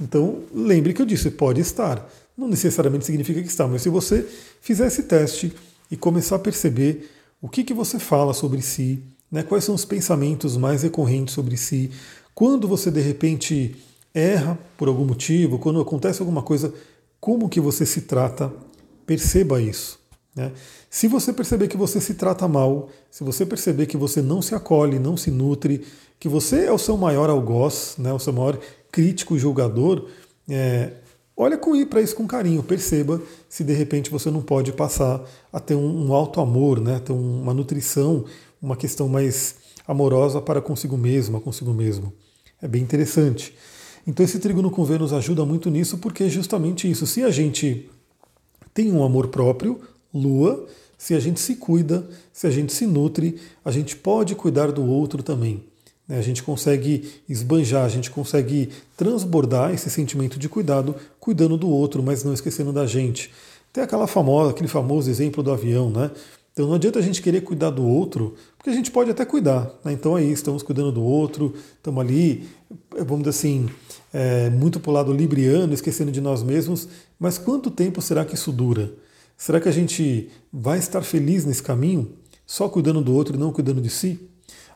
Então, 0.00 0.40
lembre 0.52 0.92
que 0.92 1.02
eu 1.02 1.06
disse, 1.06 1.30
pode 1.30 1.60
estar. 1.60 2.08
Não 2.38 2.46
necessariamente 2.46 3.04
significa 3.04 3.42
que 3.42 3.48
está, 3.48 3.66
mas 3.66 3.82
se 3.82 3.88
você 3.88 4.24
fizer 4.60 4.86
esse 4.86 5.02
teste 5.02 5.52
e 5.90 5.96
começar 5.96 6.36
a 6.36 6.38
perceber 6.38 7.10
o 7.42 7.48
que, 7.48 7.64
que 7.64 7.74
você 7.74 7.98
fala 7.98 8.32
sobre 8.32 8.62
si, 8.62 9.02
né, 9.30 9.42
quais 9.42 9.64
são 9.64 9.74
os 9.74 9.84
pensamentos 9.84 10.56
mais 10.56 10.84
recorrentes 10.84 11.34
sobre 11.34 11.56
si, 11.56 11.90
quando 12.36 12.68
você 12.68 12.92
de 12.92 13.00
repente 13.00 13.74
erra 14.14 14.56
por 14.76 14.86
algum 14.86 15.04
motivo, 15.04 15.58
quando 15.58 15.80
acontece 15.80 16.22
alguma 16.22 16.40
coisa, 16.40 16.72
como 17.20 17.48
que 17.48 17.60
você 17.60 17.84
se 17.84 18.02
trata, 18.02 18.52
perceba 19.04 19.60
isso. 19.60 19.98
Né? 20.36 20.52
Se 20.88 21.08
você 21.08 21.32
perceber 21.32 21.66
que 21.66 21.76
você 21.76 22.00
se 22.00 22.14
trata 22.14 22.46
mal, 22.46 22.88
se 23.10 23.24
você 23.24 23.44
perceber 23.44 23.86
que 23.86 23.96
você 23.96 24.22
não 24.22 24.40
se 24.40 24.54
acolhe, 24.54 25.00
não 25.00 25.16
se 25.16 25.32
nutre, 25.32 25.84
que 26.20 26.28
você 26.28 26.66
é 26.66 26.72
o 26.72 26.78
seu 26.78 26.96
maior 26.96 27.28
algoz, 27.28 27.96
né, 27.98 28.12
o 28.12 28.18
seu 28.20 28.32
maior 28.32 28.60
crítico 28.92 29.34
e 29.34 29.40
julgador, 29.40 30.06
é, 30.48 30.92
Olha 31.40 31.56
para 31.88 32.02
isso 32.02 32.16
com 32.16 32.26
carinho, 32.26 32.64
perceba 32.64 33.22
se 33.48 33.62
de 33.62 33.72
repente 33.72 34.10
você 34.10 34.28
não 34.28 34.42
pode 34.42 34.72
passar 34.72 35.24
a 35.52 35.60
ter 35.60 35.76
um, 35.76 36.08
um 36.08 36.12
alto 36.12 36.40
amor, 36.40 36.80
né? 36.80 36.98
ter 36.98 37.12
uma 37.12 37.54
nutrição, 37.54 38.24
uma 38.60 38.74
questão 38.74 39.08
mais 39.08 39.54
amorosa 39.86 40.40
para 40.40 40.60
consigo 40.60 40.96
mesma, 40.96 41.40
consigo 41.40 41.72
mesmo. 41.72 42.12
É 42.60 42.66
bem 42.66 42.82
interessante. 42.82 43.54
Então 44.04 44.24
esse 44.24 44.40
trígono 44.40 44.68
com 44.68 44.84
Vênus 44.84 45.12
ajuda 45.12 45.44
muito 45.44 45.70
nisso, 45.70 45.98
porque 45.98 46.24
é 46.24 46.28
justamente 46.28 46.90
isso. 46.90 47.06
Se 47.06 47.22
a 47.22 47.30
gente 47.30 47.88
tem 48.74 48.90
um 48.90 49.04
amor 49.04 49.28
próprio, 49.28 49.80
Lua, 50.12 50.66
se 50.96 51.14
a 51.14 51.20
gente 51.20 51.38
se 51.38 51.54
cuida, 51.54 52.08
se 52.32 52.48
a 52.48 52.50
gente 52.50 52.72
se 52.72 52.84
nutre, 52.84 53.40
a 53.64 53.70
gente 53.70 53.94
pode 53.94 54.34
cuidar 54.34 54.72
do 54.72 54.84
outro 54.84 55.22
também. 55.22 55.62
Né? 56.08 56.18
A 56.18 56.22
gente 56.22 56.42
consegue 56.42 57.10
esbanjar, 57.28 57.84
a 57.84 57.88
gente 57.88 58.10
consegue 58.10 58.70
transbordar 58.96 59.72
esse 59.72 59.90
sentimento 59.90 60.38
de 60.38 60.48
cuidado, 60.48 60.96
cuidando 61.20 61.56
do 61.56 61.68
outro, 61.68 62.02
mas 62.02 62.24
não 62.24 62.32
esquecendo 62.32 62.72
da 62.72 62.86
gente. 62.86 63.30
Tem 63.72 63.84
aquela 63.84 64.06
famosa, 64.06 64.50
aquele 64.50 64.68
famoso 64.68 65.10
exemplo 65.10 65.42
do 65.42 65.52
avião, 65.52 65.90
né? 65.90 66.10
Então 66.52 66.66
não 66.66 66.74
adianta 66.74 66.98
a 66.98 67.02
gente 67.02 67.22
querer 67.22 67.42
cuidar 67.42 67.70
do 67.70 67.86
outro, 67.86 68.34
porque 68.56 68.70
a 68.70 68.72
gente 68.72 68.90
pode 68.90 69.08
até 69.08 69.24
cuidar. 69.24 69.70
Né? 69.84 69.92
Então 69.92 70.16
aí 70.16 70.32
estamos 70.32 70.60
cuidando 70.60 70.90
do 70.90 71.04
outro, 71.04 71.54
estamos 71.76 72.00
ali, 72.00 72.48
vamos 72.90 73.18
dizer 73.18 73.30
assim, 73.30 73.68
é, 74.12 74.50
muito 74.50 74.80
para 74.80 74.90
o 74.90 74.92
lado 74.92 75.12
libriano, 75.12 75.72
esquecendo 75.72 76.10
de 76.10 76.20
nós 76.20 76.42
mesmos. 76.42 76.88
Mas 77.16 77.38
quanto 77.38 77.70
tempo 77.70 78.02
será 78.02 78.24
que 78.24 78.34
isso 78.34 78.50
dura? 78.50 78.92
Será 79.36 79.60
que 79.60 79.68
a 79.68 79.72
gente 79.72 80.30
vai 80.52 80.80
estar 80.80 81.00
feliz 81.02 81.44
nesse 81.44 81.62
caminho, 81.62 82.10
só 82.44 82.68
cuidando 82.68 83.00
do 83.00 83.14
outro 83.14 83.36
e 83.36 83.38
não 83.38 83.52
cuidando 83.52 83.80
de 83.80 83.88
si? 83.88 84.28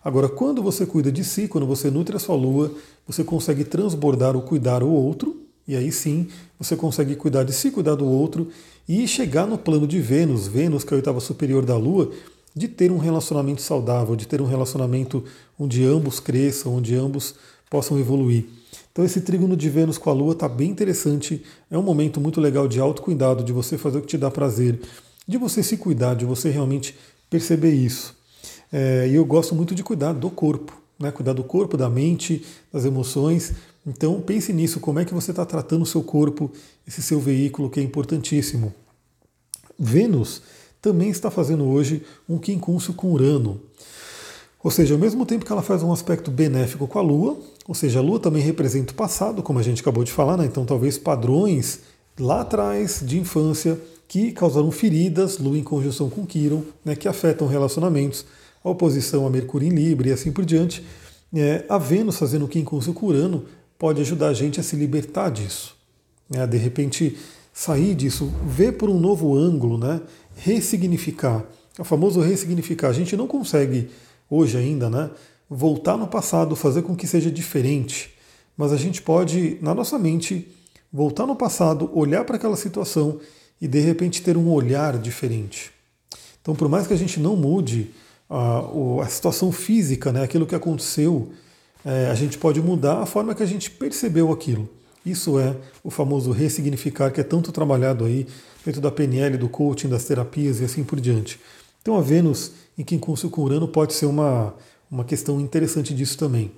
Agora, 0.04 0.28
quando 0.28 0.62
você 0.62 0.85
cuida 0.85 1.12
de 1.12 1.23
si, 1.23 1.47
quando 1.47 1.66
você 1.66 1.90
nutre 1.90 2.16
a 2.16 2.18
sua 2.18 2.35
lua, 2.35 2.73
você 3.06 3.23
consegue 3.23 3.64
transbordar 3.64 4.37
o 4.37 4.42
cuidar 4.42 4.82
o 4.82 4.90
outro, 4.90 5.42
e 5.66 5.76
aí 5.76 5.92
sim 5.92 6.26
você 6.59 6.75
consegue 6.75 7.14
cuidar 7.14 7.44
de 7.44 7.52
si, 7.52 7.71
cuidar 7.71 7.94
do 7.94 8.06
outro 8.06 8.49
e 8.88 9.06
chegar 9.06 9.47
no 9.47 9.56
plano 9.56 9.87
de 9.87 10.00
Vênus, 10.00 10.49
Vênus 10.49 10.82
que 10.82 10.92
é 10.92 10.97
a 10.97 10.99
oitava 10.99 11.21
superior 11.21 11.64
da 11.64 11.76
Lua, 11.76 12.11
de 12.54 12.68
ter 12.68 12.90
um 12.90 12.99
relacionamento 12.99 13.62
saudável, 13.62 14.16
de 14.16 14.26
ter 14.26 14.40
um 14.42 14.47
relacionamento 14.47 15.25
onde 15.59 15.85
ambos 15.85 16.18
cresçam, 16.18 16.75
onde 16.75 16.94
ambos 16.94 17.35
possam 17.71 17.99
evoluir. 17.99 18.47
Então 18.90 19.04
esse 19.04 19.21
trígono 19.21 19.56
de 19.56 19.71
Vênus 19.71 19.99
com 19.99 20.11
a 20.11 20.12
Lua 20.12 20.32
está 20.32 20.49
bem 20.49 20.71
interessante, 20.71 21.42
é 21.71 21.78
um 21.78 21.82
momento 21.82 22.21
muito 22.21 22.40
legal 22.40 22.66
de 22.66 22.80
autocuidado, 22.80 23.44
de 23.44 23.52
você 23.52 23.78
fazer 23.78 23.99
o 23.99 24.00
que 24.02 24.09
te 24.09 24.18
dá 24.18 24.30
prazer, 24.30 24.80
de 25.26 25.38
você 25.38 25.62
se 25.62 25.76
cuidar, 25.76 26.14
de 26.14 26.25
você 26.25 26.50
realmente 26.50 26.94
perceber 27.30 27.73
isso. 27.73 28.14
É, 28.72 29.06
e 29.08 29.14
eu 29.14 29.24
gosto 29.24 29.54
muito 29.54 29.74
de 29.74 29.82
cuidar 29.82 30.14
do 30.14 30.30
corpo, 30.30 30.72
né? 30.98 31.10
cuidar 31.10 31.34
do 31.34 31.44
corpo, 31.44 31.76
da 31.76 31.90
mente, 31.90 32.44
das 32.72 32.84
emoções. 32.84 33.52
Então 33.86 34.20
pense 34.20 34.52
nisso, 34.52 34.80
como 34.80 34.98
é 34.98 35.04
que 35.04 35.12
você 35.12 35.30
está 35.30 35.44
tratando 35.44 35.82
o 35.82 35.86
seu 35.86 36.02
corpo, 36.02 36.50
esse 36.86 37.02
seu 37.02 37.20
veículo 37.20 37.68
que 37.68 37.78
é 37.78 37.82
importantíssimo. 37.82 38.72
Vênus 39.78 40.42
também 40.80 41.10
está 41.10 41.30
fazendo 41.30 41.64
hoje 41.64 42.02
um 42.28 42.38
quincúncio 42.38 42.94
com 42.94 43.12
Urano. 43.12 43.60
Ou 44.64 44.70
seja, 44.70 44.94
ao 44.94 45.00
mesmo 45.00 45.26
tempo 45.26 45.44
que 45.44 45.52
ela 45.52 45.62
faz 45.62 45.82
um 45.82 45.92
aspecto 45.92 46.30
benéfico 46.30 46.86
com 46.86 46.98
a 46.98 47.02
Lua, 47.02 47.36
ou 47.66 47.74
seja, 47.74 47.98
a 47.98 48.02
Lua 48.02 48.20
também 48.20 48.42
representa 48.42 48.92
o 48.92 48.96
passado, 48.96 49.42
como 49.42 49.58
a 49.58 49.62
gente 49.62 49.80
acabou 49.80 50.04
de 50.04 50.12
falar, 50.12 50.36
né? 50.36 50.46
então 50.46 50.64
talvez 50.64 50.96
padrões 50.96 51.80
lá 52.18 52.42
atrás 52.42 53.02
de 53.04 53.18
infância 53.18 53.78
que 54.06 54.30
causaram 54.30 54.70
feridas, 54.70 55.38
Lua 55.38 55.58
em 55.58 55.64
conjunção 55.64 56.08
com 56.08 56.26
Quiron, 56.26 56.62
né, 56.84 56.94
que 56.94 57.08
afetam 57.08 57.48
relacionamentos, 57.48 58.24
a 58.62 58.71
oposição 58.71 59.26
a 59.26 59.31
Mercúrio 59.31 59.69
em 59.69 59.75
Libra 59.75 60.09
e 60.09 60.12
assim 60.12 60.31
por 60.33 60.45
diante. 60.45 60.85
É, 61.35 61.64
a 61.69 61.78
Vênus 61.78 62.19
fazendo 62.19 62.45
o 62.45 62.49
quincúncio 62.49 62.92
com 62.92 63.07
Urano 63.07 63.45
pode 63.78 64.00
ajudar 64.00 64.28
a 64.28 64.35
gente 64.35 64.61
a 64.61 64.62
se 64.62 64.76
libertar 64.76 65.31
disso. 65.31 65.76
Né? 66.28 66.47
De 66.47 66.57
repente, 66.57 67.16
sair 67.52 67.95
disso, 67.95 68.33
ver 68.47 68.73
por 68.73 68.88
um 68.88 69.00
novo 69.00 69.35
ângulo, 69.37 69.78
né? 69.78 70.00
ressignificar. 70.37 71.45
O 71.78 71.85
famoso 71.85 72.21
ressignificar. 72.21 72.88
A 72.88 72.92
gente 72.92 73.16
não 73.16 73.26
consegue, 73.26 73.90
hoje 74.31 74.57
ainda, 74.57 74.88
né? 74.90 75.11
voltar 75.49 75.97
no 75.97 76.07
passado, 76.07 76.57
fazer 76.57 76.83
com 76.83 76.97
que 76.97 77.07
seja 77.07 77.31
diferente. 77.31 78.11
Mas 78.57 78.73
a 78.73 78.76
gente 78.76 79.02
pode, 79.02 79.59
na 79.61 79.75
nossa 79.75 79.99
mente, 79.99 80.49
voltar 80.92 81.26
no 81.26 81.35
passado, 81.35 81.90
olhar 81.95 82.25
para 82.25 82.37
aquela 82.37 82.57
situação 82.57 83.21
e 83.61 83.66
de 83.66 83.81
repente 83.81 84.23
ter 84.23 84.37
um 84.37 84.50
olhar 84.50 84.99
diferente. 84.99 85.71
Então, 86.40 86.54
por 86.54 86.69
mais 86.69 86.87
que 86.87 86.92
a 86.92 86.97
gente 86.97 87.21
não 87.21 87.37
mude 87.37 87.90
a, 88.32 89.02
a 89.02 89.06
situação 89.06 89.52
física, 89.52 90.10
né, 90.10 90.22
aquilo 90.22 90.46
que 90.46 90.54
aconteceu, 90.54 91.30
é, 91.84 92.08
a 92.10 92.14
gente 92.14 92.38
pode 92.38 92.62
mudar 92.62 93.02
a 93.02 93.06
forma 93.06 93.34
que 93.34 93.42
a 93.42 93.46
gente 93.46 93.70
percebeu 93.70 94.32
aquilo. 94.32 94.68
Isso 95.04 95.38
é 95.38 95.56
o 95.84 95.90
famoso 95.90 96.30
ressignificar 96.30 97.10
que 97.10 97.20
é 97.20 97.24
tanto 97.24 97.52
trabalhado 97.52 98.04
aí 98.04 98.26
dentro 98.64 98.80
da 98.80 98.90
PNL, 98.90 99.36
do 99.36 99.48
coaching, 99.48 99.88
das 99.88 100.04
terapias 100.04 100.60
e 100.60 100.64
assim 100.64 100.82
por 100.82 100.98
diante. 101.00 101.38
Então 101.82 101.96
a 101.96 102.00
Vênus 102.00 102.52
em 102.78 102.84
quincúncio 102.84 103.28
com 103.28 103.42
Urano 103.42 103.68
pode 103.68 103.92
ser 103.92 104.06
uma, 104.06 104.54
uma 104.90 105.04
questão 105.04 105.40
interessante 105.40 105.92
disso 105.92 106.16
também. 106.16 106.52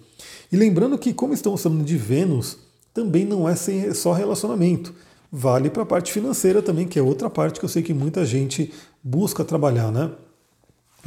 E 0.53 0.57
lembrando 0.57 0.97
que, 0.99 1.13
como 1.13 1.33
estamos 1.33 1.63
falando 1.63 1.83
de 1.83 1.97
Vênus, 1.97 2.59
também 2.93 3.25
não 3.25 3.49
é 3.49 3.57
só 3.95 4.13
relacionamento. 4.13 4.95
Vale 5.33 5.71
para 5.71 5.83
a 5.83 5.87
parte 5.87 6.13
financeira 6.13 6.63
também, 6.63 6.87
que 6.87 6.99
é 6.99 7.03
outra 7.03 7.29
parte 7.29 7.59
que 7.59 7.65
eu 7.65 7.69
sei 7.69 7.83
que 7.83 7.95
muita 7.95 8.25
gente 8.25 8.73
busca 9.03 9.43
trabalhar, 9.43 9.91
né? 9.91 10.13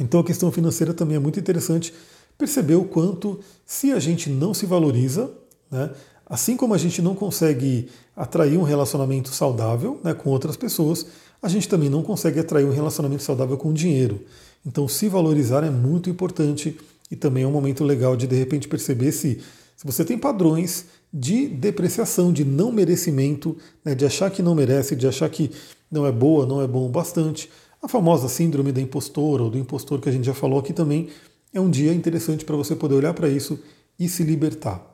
Então 0.00 0.20
a 0.20 0.24
questão 0.24 0.50
financeira 0.50 0.94
também 0.94 1.16
é 1.16 1.20
muito 1.20 1.38
interessante 1.38 1.92
perceber 2.36 2.76
o 2.76 2.84
quanto, 2.84 3.40
se 3.66 3.92
a 3.92 3.98
gente 3.98 4.30
não 4.30 4.54
se 4.54 4.64
valoriza, 4.64 5.30
né, 5.70 5.90
assim 6.24 6.56
como 6.56 6.74
a 6.74 6.78
gente 6.78 7.02
não 7.02 7.14
consegue 7.14 7.88
atrair 8.16 8.56
um 8.56 8.62
relacionamento 8.62 9.30
saudável 9.30 10.00
né, 10.04 10.14
com 10.14 10.30
outras 10.30 10.56
pessoas, 10.56 11.06
a 11.42 11.48
gente 11.48 11.68
também 11.68 11.88
não 11.88 12.02
consegue 12.02 12.38
atrair 12.38 12.64
um 12.64 12.72
relacionamento 12.72 13.22
saudável 13.22 13.56
com 13.56 13.70
o 13.70 13.74
dinheiro. 13.74 14.20
Então, 14.66 14.88
se 14.88 15.08
valorizar 15.08 15.64
é 15.64 15.70
muito 15.70 16.10
importante 16.10 16.76
e 17.10 17.16
também 17.16 17.44
é 17.44 17.46
um 17.46 17.52
momento 17.52 17.84
legal 17.84 18.16
de 18.16 18.26
de 18.26 18.36
repente 18.36 18.68
perceber 18.68 19.12
se, 19.12 19.40
se 19.76 19.86
você 19.86 20.04
tem 20.04 20.18
padrões 20.18 20.86
de 21.12 21.48
depreciação, 21.48 22.32
de 22.32 22.44
não 22.44 22.70
merecimento, 22.70 23.56
né, 23.84 23.94
de 23.94 24.04
achar 24.04 24.30
que 24.30 24.42
não 24.42 24.54
merece, 24.54 24.94
de 24.94 25.06
achar 25.06 25.28
que 25.30 25.50
não 25.90 26.06
é 26.06 26.12
boa, 26.12 26.44
não 26.44 26.60
é 26.60 26.66
bom 26.66 26.86
o 26.86 26.88
bastante. 26.88 27.48
A 27.80 27.86
famosa 27.86 28.28
síndrome 28.28 28.72
da 28.72 28.80
impostora 28.80 29.44
ou 29.44 29.50
do 29.50 29.58
impostor 29.58 30.00
que 30.00 30.08
a 30.08 30.12
gente 30.12 30.24
já 30.24 30.34
falou 30.34 30.58
aqui 30.58 30.72
também 30.72 31.08
é 31.54 31.60
um 31.60 31.70
dia 31.70 31.92
interessante 31.92 32.44
para 32.44 32.56
você 32.56 32.74
poder 32.74 32.96
olhar 32.96 33.14
para 33.14 33.28
isso 33.28 33.58
e 33.98 34.08
se 34.08 34.24
libertar. 34.24 34.84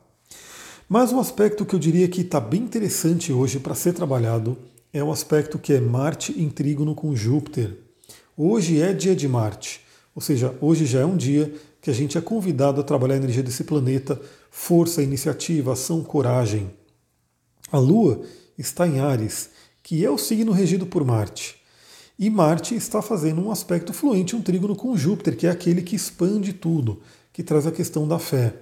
Mas 0.87 1.11
um 1.11 1.19
aspecto 1.19 1.65
que 1.65 1.73
eu 1.73 1.79
diria 1.79 2.07
que 2.07 2.21
está 2.21 2.39
bem 2.39 2.61
interessante 2.61 3.33
hoje 3.33 3.59
para 3.59 3.73
ser 3.73 3.93
trabalhado 3.93 4.55
é 4.93 5.03
o 5.03 5.11
aspecto 5.11 5.57
que 5.57 5.73
é 5.73 5.79
Marte 5.79 6.39
em 6.39 6.47
trígono 6.47 6.93
com 6.93 7.15
Júpiter. 7.15 7.75
Hoje 8.37 8.79
é 8.79 8.93
dia 8.93 9.15
de 9.15 9.27
Marte, 9.27 9.81
ou 10.13 10.21
seja, 10.21 10.55
hoje 10.61 10.85
já 10.85 10.99
é 10.99 11.05
um 11.05 11.17
dia 11.17 11.53
que 11.81 11.89
a 11.89 11.93
gente 11.93 12.19
é 12.19 12.21
convidado 12.21 12.79
a 12.79 12.83
trabalhar 12.83 13.15
a 13.15 13.17
energia 13.17 13.41
desse 13.41 13.63
planeta, 13.63 14.21
força, 14.51 15.01
iniciativa, 15.01 15.73
ação, 15.73 16.03
coragem. 16.03 16.69
A 17.71 17.79
Lua 17.79 18.21
está 18.57 18.87
em 18.87 18.99
Ares, 18.99 19.49
que 19.81 20.05
é 20.05 20.09
o 20.09 20.17
signo 20.19 20.51
regido 20.51 20.85
por 20.85 21.03
Marte. 21.03 21.64
E 22.17 22.29
Marte 22.29 22.75
está 22.75 23.01
fazendo 23.01 23.41
um 23.41 23.51
aspecto 23.51 23.91
fluente, 23.91 24.35
um 24.35 24.41
trígono 24.41 24.75
com 24.75 24.95
Júpiter, 24.95 25.35
que 25.35 25.47
é 25.47 25.49
aquele 25.49 25.81
que 25.81 25.95
expande 25.95 26.53
tudo, 26.53 27.01
que 27.33 27.43
traz 27.43 27.67
a 27.67 27.71
questão 27.71 28.07
da 28.07 28.17
fé. 28.17 28.53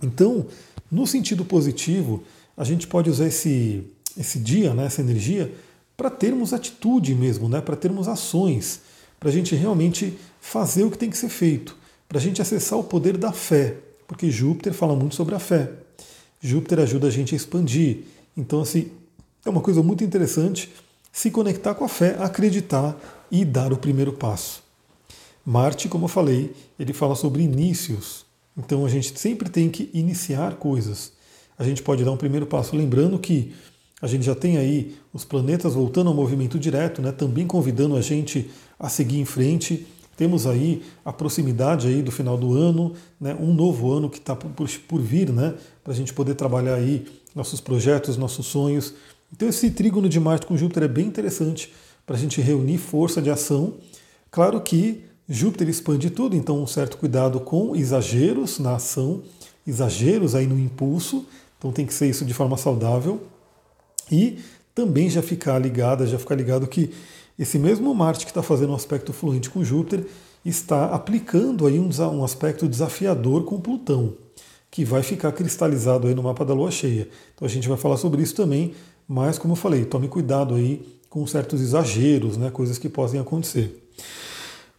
Então, 0.00 0.46
no 0.90 1.06
sentido 1.06 1.44
positivo, 1.44 2.22
a 2.56 2.62
gente 2.62 2.86
pode 2.86 3.10
usar 3.10 3.26
esse, 3.26 3.84
esse 4.16 4.38
dia, 4.38 4.74
né, 4.74 4.86
essa 4.86 5.00
energia, 5.00 5.52
para 5.96 6.08
termos 6.08 6.52
atitude 6.52 7.14
mesmo, 7.14 7.48
né, 7.48 7.60
para 7.60 7.74
termos 7.74 8.06
ações, 8.06 8.80
para 9.18 9.28
a 9.28 9.32
gente 9.32 9.54
realmente 9.56 10.16
fazer 10.40 10.84
o 10.84 10.90
que 10.90 10.98
tem 10.98 11.10
que 11.10 11.18
ser 11.18 11.28
feito, 11.28 11.76
para 12.08 12.18
a 12.18 12.20
gente 12.20 12.40
acessar 12.40 12.78
o 12.78 12.84
poder 12.84 13.16
da 13.16 13.32
fé, 13.32 13.76
porque 14.06 14.30
Júpiter 14.30 14.72
fala 14.72 14.94
muito 14.94 15.14
sobre 15.14 15.34
a 15.34 15.38
fé. 15.38 15.70
Júpiter 16.40 16.80
ajuda 16.80 17.06
a 17.06 17.10
gente 17.10 17.34
a 17.34 17.36
expandir. 17.36 18.00
Então, 18.36 18.60
assim, 18.60 18.90
é 19.44 19.50
uma 19.50 19.60
coisa 19.60 19.82
muito 19.82 20.02
interessante 20.02 20.70
se 21.12 21.30
conectar 21.30 21.74
com 21.74 21.84
a 21.84 21.88
fé, 21.88 22.16
acreditar 22.18 22.98
e 23.30 23.44
dar 23.44 23.72
o 23.72 23.76
primeiro 23.76 24.12
passo. 24.12 24.62
Marte, 25.44 25.88
como 25.88 26.04
eu 26.04 26.08
falei, 26.08 26.54
ele 26.78 26.92
fala 26.92 27.14
sobre 27.14 27.42
inícios. 27.42 28.24
Então 28.56 28.84
a 28.84 28.88
gente 28.88 29.18
sempre 29.18 29.50
tem 29.50 29.68
que 29.68 29.90
iniciar 29.92 30.54
coisas. 30.54 31.12
A 31.58 31.64
gente 31.64 31.82
pode 31.82 32.04
dar 32.04 32.12
um 32.12 32.16
primeiro 32.16 32.46
passo, 32.46 32.74
lembrando 32.74 33.18
que 33.18 33.52
a 34.00 34.06
gente 34.06 34.24
já 34.24 34.34
tem 34.34 34.56
aí 34.56 34.96
os 35.12 35.24
planetas 35.24 35.74
voltando 35.74 36.08
ao 36.08 36.14
movimento 36.14 36.58
direto, 36.58 37.00
né, 37.00 37.12
também 37.12 37.46
convidando 37.46 37.96
a 37.96 38.00
gente 38.00 38.50
a 38.78 38.88
seguir 38.88 39.20
em 39.20 39.24
frente. 39.24 39.86
Temos 40.16 40.46
aí 40.46 40.82
a 41.04 41.12
proximidade 41.12 41.86
aí 41.86 42.02
do 42.02 42.10
final 42.10 42.36
do 42.36 42.54
ano, 42.54 42.94
né, 43.20 43.36
um 43.38 43.54
novo 43.54 43.92
ano 43.92 44.10
que 44.10 44.18
está 44.18 44.34
por, 44.34 44.50
por, 44.88 45.00
vir, 45.00 45.30
né, 45.30 45.54
para 45.84 45.92
a 45.92 45.96
gente 45.96 46.12
poder 46.12 46.34
trabalhar 46.34 46.74
aí 46.74 47.06
nossos 47.34 47.60
projetos, 47.60 48.16
nossos 48.16 48.46
sonhos. 48.46 48.94
Então 49.32 49.48
esse 49.48 49.70
trígono 49.70 50.08
de 50.08 50.20
Marte 50.20 50.46
com 50.46 50.56
Júpiter 50.56 50.84
é 50.84 50.88
bem 50.88 51.06
interessante 51.06 51.72
para 52.04 52.16
a 52.16 52.18
gente 52.18 52.40
reunir 52.40 52.78
força 52.78 53.22
de 53.22 53.30
ação. 53.30 53.74
Claro 54.30 54.60
que 54.60 55.04
Júpiter 55.28 55.68
expande 55.68 56.10
tudo, 56.10 56.36
então 56.36 56.62
um 56.62 56.66
certo 56.66 56.96
cuidado 56.96 57.40
com 57.40 57.74
exageros 57.74 58.58
na 58.58 58.74
ação, 58.74 59.22
exageros 59.66 60.34
aí 60.34 60.46
no 60.46 60.58
impulso, 60.58 61.24
então 61.58 61.72
tem 61.72 61.86
que 61.86 61.94
ser 61.94 62.08
isso 62.08 62.24
de 62.24 62.34
forma 62.34 62.56
saudável. 62.56 63.22
E 64.10 64.38
também 64.74 65.08
já 65.08 65.22
ficar 65.22 65.58
ligada, 65.58 66.06
já 66.06 66.18
ficar 66.18 66.34
ligado 66.34 66.66
que 66.66 66.90
esse 67.38 67.58
mesmo 67.58 67.94
Marte 67.94 68.24
que 68.24 68.30
está 68.30 68.42
fazendo 68.42 68.72
um 68.72 68.76
aspecto 68.76 69.12
fluente 69.12 69.48
com 69.48 69.64
Júpiter 69.64 70.04
está 70.44 70.86
aplicando 70.86 71.66
aí 71.66 71.78
um, 71.78 72.24
aspecto 72.24 72.68
desafiador 72.68 73.44
com 73.44 73.60
Plutão, 73.60 74.14
que 74.70 74.84
vai 74.84 75.02
ficar 75.02 75.32
cristalizado 75.32 76.08
aí 76.08 76.14
no 76.14 76.22
mapa 76.22 76.44
da 76.44 76.52
Lua 76.52 76.70
cheia. 76.70 77.08
Então 77.34 77.46
a 77.46 77.50
gente 77.50 77.68
vai 77.68 77.78
falar 77.78 77.96
sobre 77.96 78.22
isso 78.22 78.34
também 78.34 78.74
mas, 79.06 79.38
como 79.38 79.52
eu 79.52 79.56
falei, 79.56 79.84
tome 79.84 80.08
cuidado 80.08 80.54
aí 80.54 80.84
com 81.08 81.26
certos 81.26 81.60
exageros, 81.60 82.36
né, 82.36 82.50
coisas 82.50 82.78
que 82.78 82.88
podem 82.88 83.20
acontecer. 83.20 83.78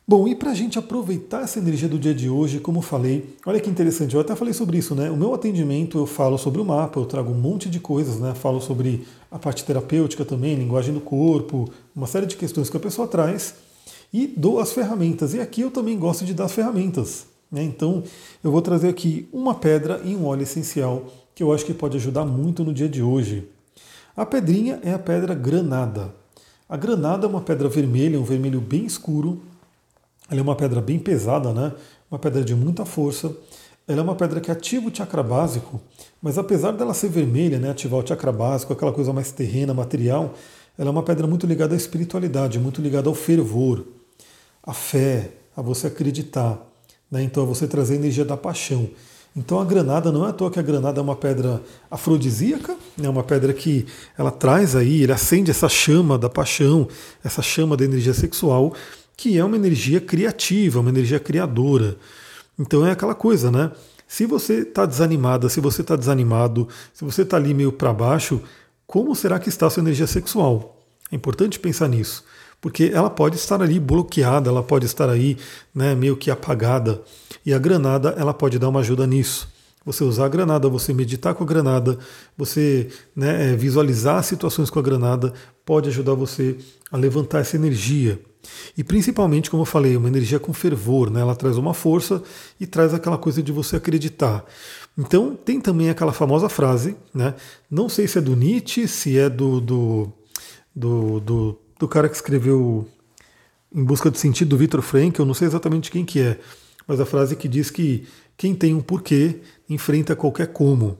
Bom, 0.06 0.27
e 0.27 0.36
para 0.36 0.51
a 0.51 0.53
gente 0.53 0.77
aproveitar 0.77 1.44
essa 1.44 1.60
energia 1.60 1.88
do 1.88 1.98
dia 1.98 2.13
de 2.13 2.30
hoje, 2.30 2.60
como 2.60 2.80
eu 2.80 2.82
falei, 2.82 3.38
olha 3.46 3.58
que 3.58 3.70
interessante, 3.70 4.15
eu 4.15 4.20
até 4.20 4.36
falei 4.36 4.53
sobre 4.53 4.77
isso, 4.77 4.94
né? 4.94 5.10
O 5.10 5.15
meu 5.15 5.34
atendimento 5.34 5.98
eu 5.98 6.06
falo 6.06 6.38
sobre 6.38 6.60
o 6.60 6.65
mapa, 6.65 7.00
eu 7.00 7.06
trago 7.06 7.32
um 7.32 7.39
monte 7.39 7.70
de 7.70 7.80
coisas, 7.80 8.20
né? 8.20 8.34
Falo 8.36 8.60
sobre 8.60 9.08
a 9.32 9.39
parte 9.39 9.63
terapêutica 9.63 10.25
também, 10.25 10.56
linguagem 10.56 10.94
do 10.94 11.00
corpo, 11.00 11.70
uma 11.96 12.06
série 12.06 12.25
de 12.25 12.36
questões 12.36 12.70
que 12.70 12.75
a 12.75 12.82
pessoa 12.82 13.08
traz. 13.08 13.56
e 14.13 14.27
dou 14.27 14.60
as 14.60 14.72
ferramentas. 14.74 15.34
E 15.34 15.39
aqui 15.39 15.62
eu 15.62 15.72
também 15.72 15.98
gosto 15.98 16.24
de 16.25 16.34
dar 16.34 16.46
as 16.46 16.51
ferramentas. 16.51 17.25
Né? 17.51 17.63
Então 17.63 18.03
eu 18.44 18.51
vou 18.51 18.62
trazer 18.62 18.89
aqui 18.89 19.27
uma 19.32 19.56
pedra 19.56 20.01
e 20.03 20.15
um 20.15 20.25
óleo 20.25 20.44
essencial 20.44 21.06
que 21.34 21.42
eu 21.42 21.51
acho 21.53 21.65
que 21.65 21.74
pode 21.74 21.98
ajudar 21.98 22.25
muito 22.25 22.63
no 22.63 22.74
dia 22.74 22.89
de 22.89 23.01
hoje. 23.01 23.48
A 24.15 24.25
pedrinha 24.25 24.79
é 24.84 24.93
a 24.93 25.00
pedra 25.00 25.34
granada. 25.34 26.13
A 26.70 26.77
granada 26.77 27.25
é 27.25 27.29
uma 27.29 27.41
pedra 27.41 27.67
vermelha, 27.67 28.20
um 28.20 28.24
vermelho 28.24 28.62
bem 28.62 28.86
escuro. 28.86 29.41
Ela 30.29 30.39
é 30.39 30.43
uma 30.43 30.55
pedra 30.55 30.82
bem 30.82 31.00
pesada, 31.00 31.51
né? 31.51 31.74
Uma 32.12 32.20
pedra 32.20 32.43
de 32.43 32.55
muita 32.55 32.86
força. 32.86 33.36
Ela 33.88 34.00
é 34.00 34.03
uma 34.03 34.15
pedra 34.15 34.39
que 34.39 34.51
ativa 34.51 34.88
o 34.88 34.96
chakra 34.96 35.22
básico, 35.22 35.82
mas 36.22 36.38
apesar 36.38 36.72
dela 36.72 36.93
ser 36.93 37.10
vermelha, 37.10 37.60
né, 37.60 37.70
ativar 37.70 38.01
o 38.01 38.08
chakra 38.08 38.32
básico, 38.32 38.72
aquela 38.72 38.93
coisa 38.93 39.12
mais 39.12 39.32
terrena, 39.32 39.74
material, 39.74 40.36
ela 40.77 40.88
é 40.88 40.91
uma 40.91 41.03
pedra 41.03 41.27
muito 41.27 41.46
ligada 41.46 41.74
à 41.74 41.77
espiritualidade, 41.77 42.60
muito 42.60 42.82
ligada 42.82 43.10
ao 43.10 43.15
fervor, 43.15 43.84
à 44.63 44.74
fé, 44.74 45.32
a 45.55 45.62
você 45.62 45.88
acreditar. 45.88 46.65
Né? 47.12 47.24
Então, 47.24 47.43
a 47.43 47.46
você 47.46 47.67
trazer 47.67 47.96
a 47.96 47.98
energia 47.98 48.24
da 48.24 48.38
paixão. 48.38 48.89
Então, 49.35 49.59
a 49.59 49.65
granada 49.65 50.11
não 50.11 50.25
é 50.25 50.29
à 50.29 50.33
toa 50.33 50.51
que 50.51 50.59
a 50.59 50.61
granada 50.61 50.99
é 50.99 51.03
uma 51.03 51.15
pedra 51.15 51.61
afrodisíaca, 51.89 52.73
é 52.97 53.01
né? 53.01 53.09
uma 53.09 53.23
pedra 53.23 53.51
que 53.51 53.85
ela 54.15 54.29
traz 54.29 54.75
aí, 54.75 55.01
ele 55.01 55.11
acende 55.11 55.49
essa 55.49 55.67
chama 55.67 56.19
da 56.19 56.29
paixão, 56.29 56.87
essa 57.23 57.41
chama 57.41 57.75
da 57.75 57.83
energia 57.83 58.13
sexual, 58.13 58.75
que 59.17 59.37
é 59.37 59.43
uma 59.43 59.55
energia 59.55 59.99
criativa, 59.99 60.79
uma 60.79 60.89
energia 60.89 61.19
criadora. 61.19 61.97
Então, 62.59 62.85
é 62.85 62.91
aquela 62.91 63.15
coisa, 63.15 63.49
né? 63.49 63.71
Se 64.07 64.27
você 64.27 64.59
está 64.59 64.85
desanimada, 64.85 65.49
se 65.49 65.59
você 65.59 65.81
está 65.81 65.95
desanimado, 65.95 66.67
se 66.93 67.03
você 67.03 67.23
está 67.23 67.37
ali 67.37 67.55
meio 67.55 67.71
para 67.71 67.91
baixo, 67.91 68.39
como 68.85 69.15
será 69.15 69.39
que 69.39 69.49
está 69.49 69.65
a 69.65 69.69
sua 69.71 69.81
energia 69.81 70.05
sexual? 70.05 70.79
É 71.11 71.15
importante 71.15 71.59
pensar 71.59 71.87
nisso, 71.87 72.23
porque 72.63 72.89
ela 72.93 73.10
pode 73.10 73.36
estar 73.36 73.62
ali 73.62 73.77
bloqueada, 73.77 74.50
ela 74.50 74.63
pode 74.63 74.86
estar 74.86 75.10
aí 75.10 75.38
né, 75.75 75.93
meio 75.93 76.15
que 76.15 76.32
apagada, 76.32 77.01
e 77.46 77.53
a 77.53 77.60
granada 77.60 78.15
ela 78.17 78.34
pode 78.34 78.58
dar 78.58 78.70
uma 78.70 78.79
ajuda 78.79 79.05
nisso. 79.05 79.50
Você 79.86 80.01
usar 80.01 80.27
a 80.27 80.29
granada, 80.29 80.70
você 80.70 80.93
meditar 80.93 81.36
com 81.36 81.43
a 81.43 81.46
granada, 81.46 82.00
você 82.38 82.88
né, 83.13 83.51
é, 83.51 83.55
visualizar 83.58 84.24
situações 84.24 84.70
com 84.70 84.79
a 84.79 84.82
granada, 84.82 85.34
pode 85.65 85.89
ajudar 85.89 86.13
você 86.13 86.55
a 86.89 86.96
levantar 86.96 87.39
essa 87.39 87.58
energia. 87.58 88.17
E 88.77 88.84
principalmente, 88.84 89.51
como 89.51 89.63
eu 89.63 89.67
falei, 89.67 89.98
uma 89.98 90.08
energia 90.08 90.39
com 90.39 90.53
fervor, 90.53 91.10
né? 91.10 91.20
ela 91.20 91.36
traz 91.36 91.58
uma 91.58 91.74
força 91.74 92.24
e 92.62 92.65
traz 92.65 92.93
aquela 92.93 93.17
coisa 93.17 93.43
de 93.43 93.51
você 93.51 93.75
acreditar. 93.75 94.46
Então, 94.98 95.36
tem 95.36 95.60
também 95.60 95.89
aquela 95.89 96.13
famosa 96.13 96.48
frase, 96.48 96.96
né? 97.13 97.36
não 97.70 97.89
sei 97.89 98.08
se 98.08 98.20
é 98.20 98.22
do 98.22 98.38
Nietzsche, 98.38 98.88
se 98.88 99.17
é 99.17 99.29
do, 99.29 99.60
do, 99.60 100.13
do, 100.74 101.20
do, 101.20 101.60
do 101.83 101.87
cara 101.89 102.07
que 102.07 102.15
escreveu 102.15 102.87
Em 103.69 103.83
Busca 103.83 104.09
do 104.09 104.17
Sentido, 104.17 104.49
do 104.49 104.57
Victor 104.57 104.81
Frank, 104.81 105.19
eu 105.19 105.25
não 105.25 105.33
sei 105.33 105.49
exatamente 105.49 105.91
quem 105.91 106.05
que 106.05 106.21
é, 106.21 106.39
mas 106.87 106.97
a 107.01 107.05
frase 107.05 107.35
que 107.35 107.45
diz 107.45 107.69
que 107.69 108.07
quem 108.37 108.55
tem 108.55 108.73
um 108.73 108.79
porquê 108.79 109.41
enfrenta 109.69 110.15
qualquer 110.15 110.47
como. 110.47 110.97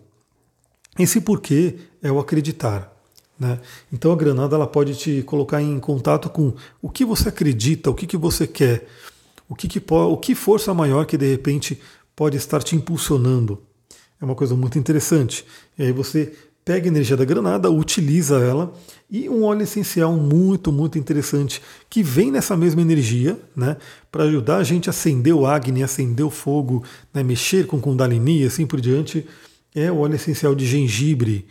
Esse 1.00 1.22
porquê 1.22 1.78
é 2.02 2.12
o 2.12 2.20
acreditar. 2.20 2.94
Né? 3.40 3.62
Então 3.94 4.12
a 4.12 4.16
granada 4.18 4.58
ela 4.58 4.68
pode 4.68 4.94
te 4.96 5.24
colocar 5.24 5.62
em 5.62 5.80
contato 5.80 6.30
com 6.30 6.54
o 6.82 6.90
que 6.90 7.06
você 7.06 7.30
acredita, 7.30 7.90
o 7.90 7.96
que, 7.96 8.06
que 8.06 8.18
você 8.18 8.46
quer, 8.46 8.86
o 9.48 9.56
que, 9.56 9.70
que, 9.70 9.82
o 9.90 10.18
que 10.18 10.36
força 10.36 10.74
maior 10.74 11.06
que 11.06 11.18
de 11.18 11.32
repente 11.32 11.80
pode 12.14 12.36
estar 12.36 12.62
te 12.62 12.76
impulsionando. 12.76 13.64
É 14.22 14.26
uma 14.26 14.36
coisa 14.36 14.54
muito 14.54 14.78
interessante. 14.78 15.46
E 15.78 15.84
aí 15.84 15.94
você 15.94 16.34
pega 16.66 16.88
a 16.88 16.92
energia 16.92 17.18
da 17.18 17.26
granada, 17.26 17.70
utiliza 17.70 18.38
ela 18.38 18.74
e 19.10 19.28
um 19.30 19.44
óleo 19.44 19.64
essencial 19.64 20.14
muito, 20.14 20.72
muito 20.72 20.98
interessante 20.98 21.62
que 21.90 22.02
vem 22.02 22.32
nessa 22.32 22.56
mesma 22.56 22.82
energia, 22.82 23.38
né, 23.56 23.78
para 24.12 24.24
ajudar 24.24 24.58
a 24.58 24.64
gente 24.64 24.90
a 24.90 24.92
acender 24.92 25.34
o 25.34 25.46
Agni, 25.46 25.84
acender 25.84 26.26
o 26.26 26.30
fogo, 26.30 26.84
né, 27.14 27.22
mexer 27.22 27.68
com 27.68 27.80
Kundalini 27.80 28.44
e 28.44 28.46
assim 28.46 28.66
por 28.66 28.80
diante, 28.80 29.26
é 29.76 29.92
o 29.92 29.98
óleo 30.00 30.16
essencial 30.16 30.56
de 30.56 30.66
gengibre. 30.66 31.48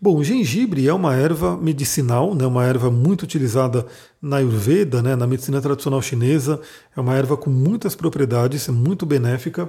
Bom, 0.00 0.16
o 0.16 0.24
gengibre 0.24 0.86
é 0.86 0.92
uma 0.92 1.14
erva 1.14 1.56
medicinal, 1.56 2.34
né, 2.34 2.46
uma 2.46 2.64
erva 2.64 2.90
muito 2.90 3.22
utilizada 3.22 3.86
na 4.20 4.36
Ayurveda, 4.36 5.02
né, 5.02 5.14
na 5.16 5.26
medicina 5.26 5.60
tradicional 5.60 6.00
chinesa. 6.02 6.60
É 6.96 7.00
uma 7.00 7.14
erva 7.14 7.36
com 7.36 7.50
muitas 7.50 7.94
propriedades, 7.94 8.68
é 8.68 8.72
muito 8.72 9.06
benéfica. 9.06 9.68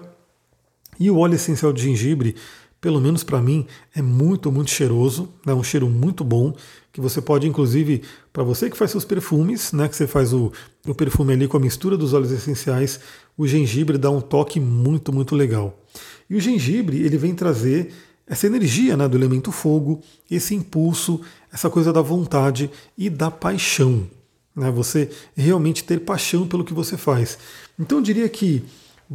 E 0.99 1.11
o 1.11 1.17
óleo 1.17 1.35
essencial 1.35 1.71
de 1.71 1.83
gengibre, 1.83 2.35
pelo 2.79 3.01
menos 3.01 3.23
para 3.23 3.41
mim, 3.41 3.65
é 3.95 4.01
muito, 4.01 4.51
muito 4.51 4.69
cheiroso, 4.69 5.29
é 5.45 5.49
né, 5.49 5.53
um 5.53 5.63
cheiro 5.63 5.89
muito 5.89 6.23
bom, 6.23 6.55
que 6.93 7.01
você 7.01 7.21
pode, 7.21 7.47
inclusive, 7.47 8.03
para 8.31 8.43
você 8.43 8.69
que 8.69 8.77
faz 8.77 8.91
seus 8.91 9.05
perfumes, 9.05 9.71
né, 9.71 9.87
que 9.87 9.95
você 9.95 10.07
faz 10.07 10.33
o, 10.33 10.51
o 10.85 10.95
perfume 10.95 11.33
ali 11.33 11.47
com 11.47 11.57
a 11.57 11.59
mistura 11.59 11.97
dos 11.97 12.13
óleos 12.13 12.31
essenciais, 12.31 12.99
o 13.37 13.47
gengibre 13.47 13.97
dá 13.97 14.09
um 14.09 14.21
toque 14.21 14.59
muito, 14.59 15.11
muito 15.11 15.35
legal. 15.35 15.83
E 16.29 16.35
o 16.35 16.39
gengibre, 16.39 17.03
ele 17.03 17.17
vem 17.17 17.33
trazer 17.33 17.91
essa 18.25 18.45
energia 18.45 18.97
né, 18.97 19.07
do 19.07 19.17
elemento 19.17 19.51
fogo, 19.51 20.01
esse 20.29 20.53
impulso, 20.53 21.21
essa 21.51 21.69
coisa 21.69 21.93
da 21.93 22.01
vontade 22.01 22.69
e 22.97 23.09
da 23.09 23.31
paixão. 23.31 24.07
Né, 24.55 24.69
você 24.71 25.09
realmente 25.35 25.83
ter 25.83 26.01
paixão 26.01 26.47
pelo 26.47 26.63
que 26.63 26.73
você 26.73 26.97
faz. 26.97 27.37
Então 27.79 27.99
eu 27.99 28.03
diria 28.03 28.27
que 28.27 28.63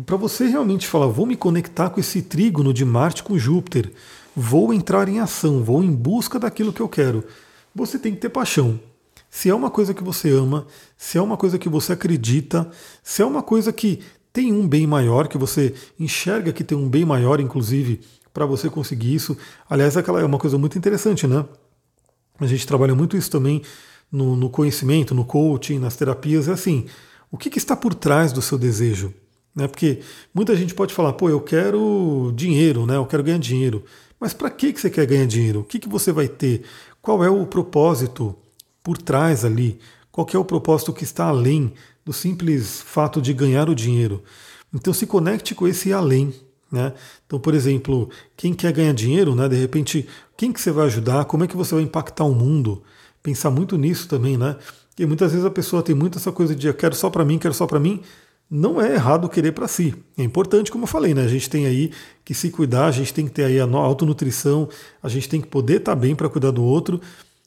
para 0.06 0.16
você 0.16 0.46
realmente 0.46 0.88
falar, 0.88 1.06
vou 1.06 1.26
me 1.26 1.36
conectar 1.36 1.90
com 1.90 2.00
esse 2.00 2.22
trígono 2.22 2.72
de 2.72 2.84
Marte 2.84 3.22
com 3.22 3.38
Júpiter, 3.38 3.92
vou 4.34 4.72
entrar 4.72 5.08
em 5.08 5.20
ação, 5.20 5.62
vou 5.62 5.82
em 5.82 5.92
busca 5.92 6.38
daquilo 6.38 6.72
que 6.72 6.80
eu 6.80 6.88
quero, 6.88 7.24
você 7.74 7.98
tem 7.98 8.14
que 8.14 8.20
ter 8.20 8.30
paixão. 8.30 8.80
Se 9.30 9.48
é 9.48 9.54
uma 9.54 9.70
coisa 9.70 9.94
que 9.94 10.02
você 10.02 10.30
ama, 10.30 10.66
se 10.96 11.18
é 11.18 11.22
uma 11.22 11.36
coisa 11.36 11.58
que 11.58 11.68
você 11.68 11.92
acredita, 11.92 12.70
se 13.02 13.22
é 13.22 13.24
uma 13.24 13.42
coisa 13.42 13.72
que 13.72 14.00
tem 14.32 14.52
um 14.52 14.66
bem 14.66 14.86
maior, 14.86 15.28
que 15.28 15.38
você 15.38 15.74
enxerga 15.98 16.52
que 16.52 16.64
tem 16.64 16.76
um 16.76 16.88
bem 16.88 17.04
maior, 17.04 17.40
inclusive, 17.40 18.00
para 18.32 18.46
você 18.46 18.70
conseguir 18.70 19.14
isso. 19.14 19.36
Aliás, 19.68 19.96
aquela 19.96 20.20
é 20.20 20.24
uma 20.24 20.38
coisa 20.38 20.56
muito 20.56 20.76
interessante, 20.78 21.26
né? 21.26 21.44
A 22.38 22.46
gente 22.46 22.66
trabalha 22.66 22.94
muito 22.94 23.16
isso 23.16 23.30
também 23.30 23.62
no, 24.10 24.36
no 24.36 24.48
conhecimento, 24.48 25.14
no 25.14 25.24
coaching, 25.24 25.78
nas 25.78 25.96
terapias. 25.96 26.48
É 26.48 26.52
assim: 26.52 26.86
o 27.30 27.36
que, 27.36 27.50
que 27.50 27.58
está 27.58 27.76
por 27.76 27.94
trás 27.94 28.32
do 28.32 28.40
seu 28.40 28.58
desejo? 28.58 29.14
Né? 29.54 29.68
Porque 29.68 30.00
muita 30.34 30.56
gente 30.56 30.74
pode 30.74 30.94
falar, 30.94 31.12
pô, 31.12 31.28
eu 31.28 31.40
quero 31.40 32.32
dinheiro, 32.34 32.86
né? 32.86 32.96
Eu 32.96 33.06
quero 33.06 33.22
ganhar 33.22 33.38
dinheiro. 33.38 33.84
Mas 34.18 34.32
para 34.32 34.50
que, 34.50 34.72
que 34.72 34.80
você 34.80 34.88
quer 34.88 35.06
ganhar 35.06 35.26
dinheiro? 35.26 35.60
O 35.60 35.64
que, 35.64 35.78
que 35.78 35.88
você 35.88 36.12
vai 36.12 36.28
ter? 36.28 36.62
Qual 37.00 37.24
é 37.24 37.30
o 37.30 37.46
propósito 37.46 38.34
por 38.82 38.96
trás 38.96 39.44
ali? 39.44 39.78
Qual 40.10 40.26
é 40.32 40.38
o 40.38 40.44
propósito 40.44 40.92
que 40.92 41.04
está 41.04 41.26
além 41.26 41.72
do 42.04 42.12
simples 42.12 42.82
fato 42.82 43.20
de 43.20 43.32
ganhar 43.32 43.68
o 43.68 43.74
dinheiro? 43.74 44.22
Então 44.72 44.92
se 44.92 45.06
conecte 45.06 45.54
com 45.54 45.66
esse 45.66 45.92
além. 45.92 46.32
Né? 46.70 46.94
Então, 47.26 47.38
por 47.38 47.54
exemplo, 47.54 48.08
quem 48.34 48.54
quer 48.54 48.72
ganhar 48.72 48.94
dinheiro, 48.94 49.34
né, 49.34 49.46
de 49.46 49.56
repente, 49.56 50.08
quem 50.36 50.50
que 50.50 50.58
você 50.58 50.70
vai 50.70 50.86
ajudar, 50.86 51.26
como 51.26 51.44
é 51.44 51.46
que 51.46 51.56
você 51.56 51.74
vai 51.74 51.84
impactar 51.84 52.24
o 52.24 52.34
mundo? 52.34 52.82
Pensar 53.22 53.50
muito 53.50 53.76
nisso 53.76 54.08
também, 54.08 54.38
né? 54.38 54.56
Porque 54.88 55.04
muitas 55.04 55.32
vezes 55.32 55.44
a 55.44 55.50
pessoa 55.50 55.82
tem 55.82 55.94
muito 55.94 56.18
essa 56.18 56.32
coisa 56.32 56.54
de 56.54 56.66
eu 56.66 56.74
quero 56.74 56.94
só 56.94 57.10
para 57.10 57.24
mim, 57.24 57.38
quero 57.38 57.54
só 57.54 57.66
para 57.66 57.78
mim. 57.78 58.00
Não 58.54 58.78
é 58.78 58.92
errado 58.92 59.30
querer 59.30 59.52
para 59.52 59.66
si. 59.66 59.94
É 60.18 60.22
importante, 60.22 60.70
como 60.70 60.84
eu 60.84 60.88
falei, 60.88 61.14
né? 61.14 61.24
A 61.24 61.28
gente 61.28 61.48
tem 61.48 61.64
aí 61.64 61.90
que 62.22 62.34
se 62.34 62.50
cuidar, 62.50 62.84
a 62.84 62.90
gente 62.90 63.14
tem 63.14 63.24
que 63.24 63.32
ter 63.32 63.44
aí 63.44 63.58
a 63.58 63.64
autonutrição, 63.64 64.68
a 65.02 65.08
gente 65.08 65.26
tem 65.26 65.40
que 65.40 65.46
poder 65.46 65.78
estar 65.78 65.94
tá 65.94 65.96
bem 65.98 66.14
para 66.14 66.28
cuidar 66.28 66.50
do 66.50 66.62
outro, 66.62 67.00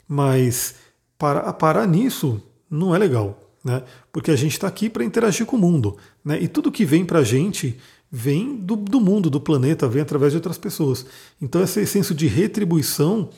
mas 0.07 0.73
para, 1.15 1.53
parar 1.53 1.87
nisso 1.87 2.41
não 2.67 2.95
é 2.95 2.97
legal, 2.97 3.39
né? 3.63 3.83
Porque 4.11 4.31
a 4.31 4.35
gente 4.35 4.53
está 4.53 4.67
aqui 4.67 4.89
para 4.89 5.05
interagir 5.05 5.45
com 5.45 5.57
o 5.57 5.59
mundo, 5.59 5.95
né? 6.23 6.41
E 6.41 6.47
tudo 6.47 6.71
que 6.71 6.83
vem 6.83 7.05
para 7.05 7.19
a 7.19 7.23
gente 7.23 7.77
vem 8.11 8.55
do, 8.55 8.75
do 8.75 8.99
mundo, 8.99 9.29
do 9.29 9.39
planeta, 9.39 9.87
vem 9.87 10.01
através 10.01 10.31
de 10.31 10.37
outras 10.37 10.57
pessoas. 10.57 11.05
Então 11.39 11.61
esse 11.61 11.85
senso 11.85 12.15
de 12.15 12.25
retribuição 12.25 13.29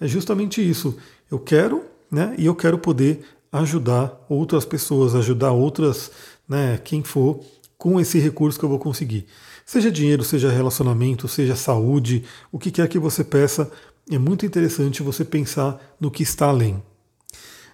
é 0.00 0.06
justamente 0.06 0.60
isso. 0.62 0.96
Eu 1.28 1.40
quero, 1.40 1.82
né, 2.08 2.36
e 2.38 2.46
eu 2.46 2.54
quero 2.54 2.78
poder 2.78 3.24
ajudar 3.50 4.24
outras 4.28 4.64
pessoas, 4.64 5.14
ajudar 5.14 5.50
outras, 5.50 6.10
né, 6.48 6.78
quem 6.84 7.02
for, 7.02 7.40
com 7.78 8.00
esse 8.00 8.18
recurso 8.18 8.58
que 8.58 8.64
eu 8.64 8.68
vou 8.68 8.78
conseguir. 8.78 9.26
Seja 9.64 9.90
dinheiro, 9.90 10.24
seja 10.24 10.50
relacionamento, 10.50 11.28
seja 11.28 11.56
saúde, 11.56 12.24
o 12.50 12.58
que 12.58 12.70
quer 12.70 12.88
que 12.88 12.98
você 12.98 13.24
peça, 13.24 13.70
é 14.10 14.18
muito 14.18 14.46
interessante 14.46 15.02
você 15.02 15.24
pensar 15.24 15.96
no 16.00 16.10
que 16.10 16.22
está 16.22 16.46
além. 16.46 16.82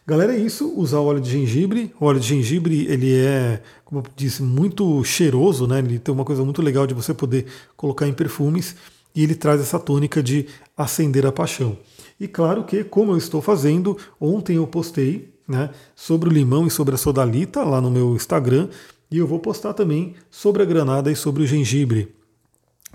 Galera, 0.05 0.35
é 0.35 0.39
isso, 0.39 0.73
usar 0.77 0.99
óleo 0.99 1.21
de 1.21 1.31
gengibre. 1.31 1.95
O 2.01 2.07
óleo 2.07 2.19
de 2.19 2.27
gengibre, 2.27 2.87
ele 2.87 3.15
é, 3.15 3.63
como 3.85 4.01
eu 4.01 4.05
disse, 4.17 4.43
muito 4.43 5.05
cheiroso, 5.05 5.67
né? 5.67 5.79
Ele 5.79 5.99
tem 5.99 6.13
uma 6.13 6.25
coisa 6.25 6.45
muito 6.45 6.61
legal 6.61 6.87
de 6.89 6.95
você 6.95 7.15
poder 7.15 7.47
colocar 7.77 8.09
em 8.09 8.13
perfumes 8.13 8.75
e 9.15 9.23
ele 9.23 9.35
traz 9.35 9.61
essa 9.61 9.79
tônica 9.79 10.21
de 10.21 10.47
acender 10.77 11.25
a 11.25 11.31
paixão. 11.31 11.79
E 12.19 12.27
claro 12.27 12.65
que, 12.65 12.83
como 12.83 13.13
eu 13.13 13.17
estou 13.17 13.41
fazendo, 13.41 13.97
ontem 14.21 14.57
eu 14.57 14.67
postei 14.67 15.32
né, 15.47 15.71
sobre 15.95 16.29
o 16.29 16.33
limão 16.33 16.67
e 16.67 16.71
sobre 16.71 16.95
a 16.95 16.99
sodalita 16.99 17.63
lá 17.63 17.81
no 17.81 17.91
meu 17.91 18.15
Instagram 18.15 18.69
e 19.11 19.19
eu 19.19 19.27
vou 19.27 19.39
postar 19.39 19.75
também 19.75 20.15
sobre 20.31 20.63
a 20.63 20.65
granada 20.65 21.13
e 21.13 21.17
sobre 21.17 21.43
o 21.43 21.47
gengibre. 21.47 22.15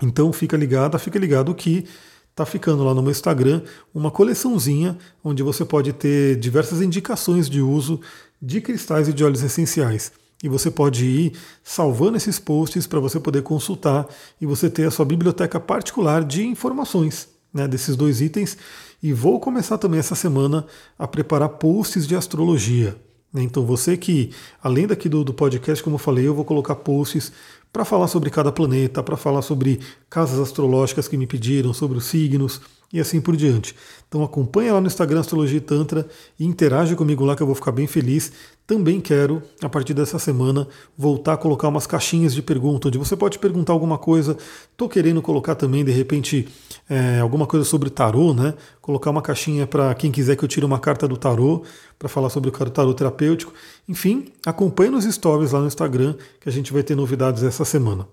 Então 0.02 0.32
fica 0.32 0.56
ligado, 0.56 0.98
fica 0.98 1.18
ligado 1.18 1.54
que 1.54 1.84
está 2.30 2.44
ficando 2.44 2.84
lá 2.84 2.94
no 2.94 3.02
meu 3.02 3.10
Instagram 3.10 3.62
uma 3.94 4.10
coleçãozinha 4.10 4.98
onde 5.22 5.42
você 5.42 5.64
pode 5.64 5.92
ter 5.92 6.36
diversas 6.36 6.80
indicações 6.82 7.48
de 7.48 7.60
uso 7.60 8.00
de 8.40 8.60
cristais 8.60 9.08
e 9.08 9.12
de 9.12 9.24
óleos 9.24 9.42
essenciais. 9.42 10.12
E 10.42 10.48
você 10.48 10.70
pode 10.70 11.04
ir 11.04 11.32
salvando 11.64 12.16
esses 12.16 12.38
posts 12.38 12.86
para 12.86 13.00
você 13.00 13.18
poder 13.18 13.42
consultar 13.42 14.06
e 14.40 14.46
você 14.46 14.70
ter 14.70 14.86
a 14.86 14.90
sua 14.90 15.04
biblioteca 15.04 15.58
particular 15.58 16.24
de 16.24 16.46
informações 16.46 17.28
né, 17.52 17.66
desses 17.66 17.96
dois 17.96 18.20
itens. 18.20 18.56
E 19.02 19.12
vou 19.12 19.38
começar 19.38 19.78
também 19.78 20.00
essa 20.00 20.14
semana 20.14 20.66
a 20.98 21.06
preparar 21.06 21.48
posts 21.50 22.06
de 22.06 22.16
astrologia. 22.16 22.96
Né. 23.32 23.42
Então 23.42 23.64
você 23.64 23.96
que, 23.96 24.30
além 24.62 24.86
daqui 24.86 25.08
do, 25.08 25.22
do 25.22 25.32
podcast, 25.32 25.82
como 25.82 25.94
eu 25.94 26.00
falei, 26.00 26.26
eu 26.26 26.34
vou 26.34 26.44
colocar 26.44 26.74
posts 26.74 27.32
para 27.72 27.84
falar 27.84 28.08
sobre 28.08 28.30
cada 28.30 28.50
planeta, 28.50 29.02
para 29.02 29.16
falar 29.16 29.42
sobre 29.42 29.80
casas 30.08 30.38
astrológicas 30.40 31.06
que 31.06 31.16
me 31.16 31.26
pediram, 31.26 31.72
sobre 31.72 31.98
os 31.98 32.06
signos 32.06 32.60
e 32.92 32.98
assim 32.98 33.20
por 33.20 33.36
diante. 33.36 33.74
Então 34.08 34.24
acompanha 34.24 34.72
lá 34.72 34.80
no 34.80 34.86
Instagram 34.86 35.20
Astrologia 35.20 35.58
e 35.58 35.60
Tantra 35.60 36.08
e 36.38 36.44
interage 36.44 36.96
comigo 36.96 37.24
lá 37.24 37.36
que 37.36 37.42
eu 37.42 37.46
vou 37.46 37.54
ficar 37.54 37.72
bem 37.72 37.86
feliz. 37.86 38.32
Também 38.68 39.00
quero, 39.00 39.42
a 39.62 39.68
partir 39.70 39.94
dessa 39.94 40.18
semana, 40.18 40.68
voltar 40.94 41.32
a 41.32 41.36
colocar 41.38 41.68
umas 41.68 41.86
caixinhas 41.86 42.34
de 42.34 42.42
pergunta, 42.42 42.88
onde 42.88 42.98
você 42.98 43.16
pode 43.16 43.38
perguntar 43.38 43.72
alguma 43.72 43.96
coisa. 43.96 44.36
Estou 44.70 44.90
querendo 44.90 45.22
colocar 45.22 45.54
também, 45.54 45.82
de 45.82 45.90
repente, 45.90 46.46
é, 46.86 47.18
alguma 47.18 47.46
coisa 47.46 47.64
sobre 47.64 47.88
tarô, 47.88 48.34
né? 48.34 48.52
Colocar 48.82 49.08
uma 49.08 49.22
caixinha 49.22 49.66
para 49.66 49.94
quem 49.94 50.12
quiser 50.12 50.36
que 50.36 50.44
eu 50.44 50.48
tire 50.48 50.66
uma 50.66 50.78
carta 50.78 51.08
do 51.08 51.16
tarô, 51.16 51.62
para 51.98 52.10
falar 52.10 52.28
sobre 52.28 52.50
o 52.50 52.52
tarô 52.52 52.92
terapêutico. 52.92 53.54
Enfim, 53.88 54.26
acompanhe 54.44 54.90
nos 54.90 55.06
stories 55.06 55.52
lá 55.52 55.60
no 55.60 55.66
Instagram, 55.66 56.14
que 56.38 56.50
a 56.50 56.52
gente 56.52 56.70
vai 56.70 56.82
ter 56.82 56.94
novidades 56.94 57.42
essa 57.42 57.64
semana. 57.64 58.06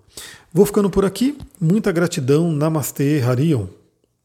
Vou 0.53 0.65
ficando 0.65 0.89
por 0.89 1.03
aqui. 1.03 1.37
Muita 1.59 1.91
gratidão. 1.91 2.49
Namastê, 2.53 3.21
Harion. 3.21 3.65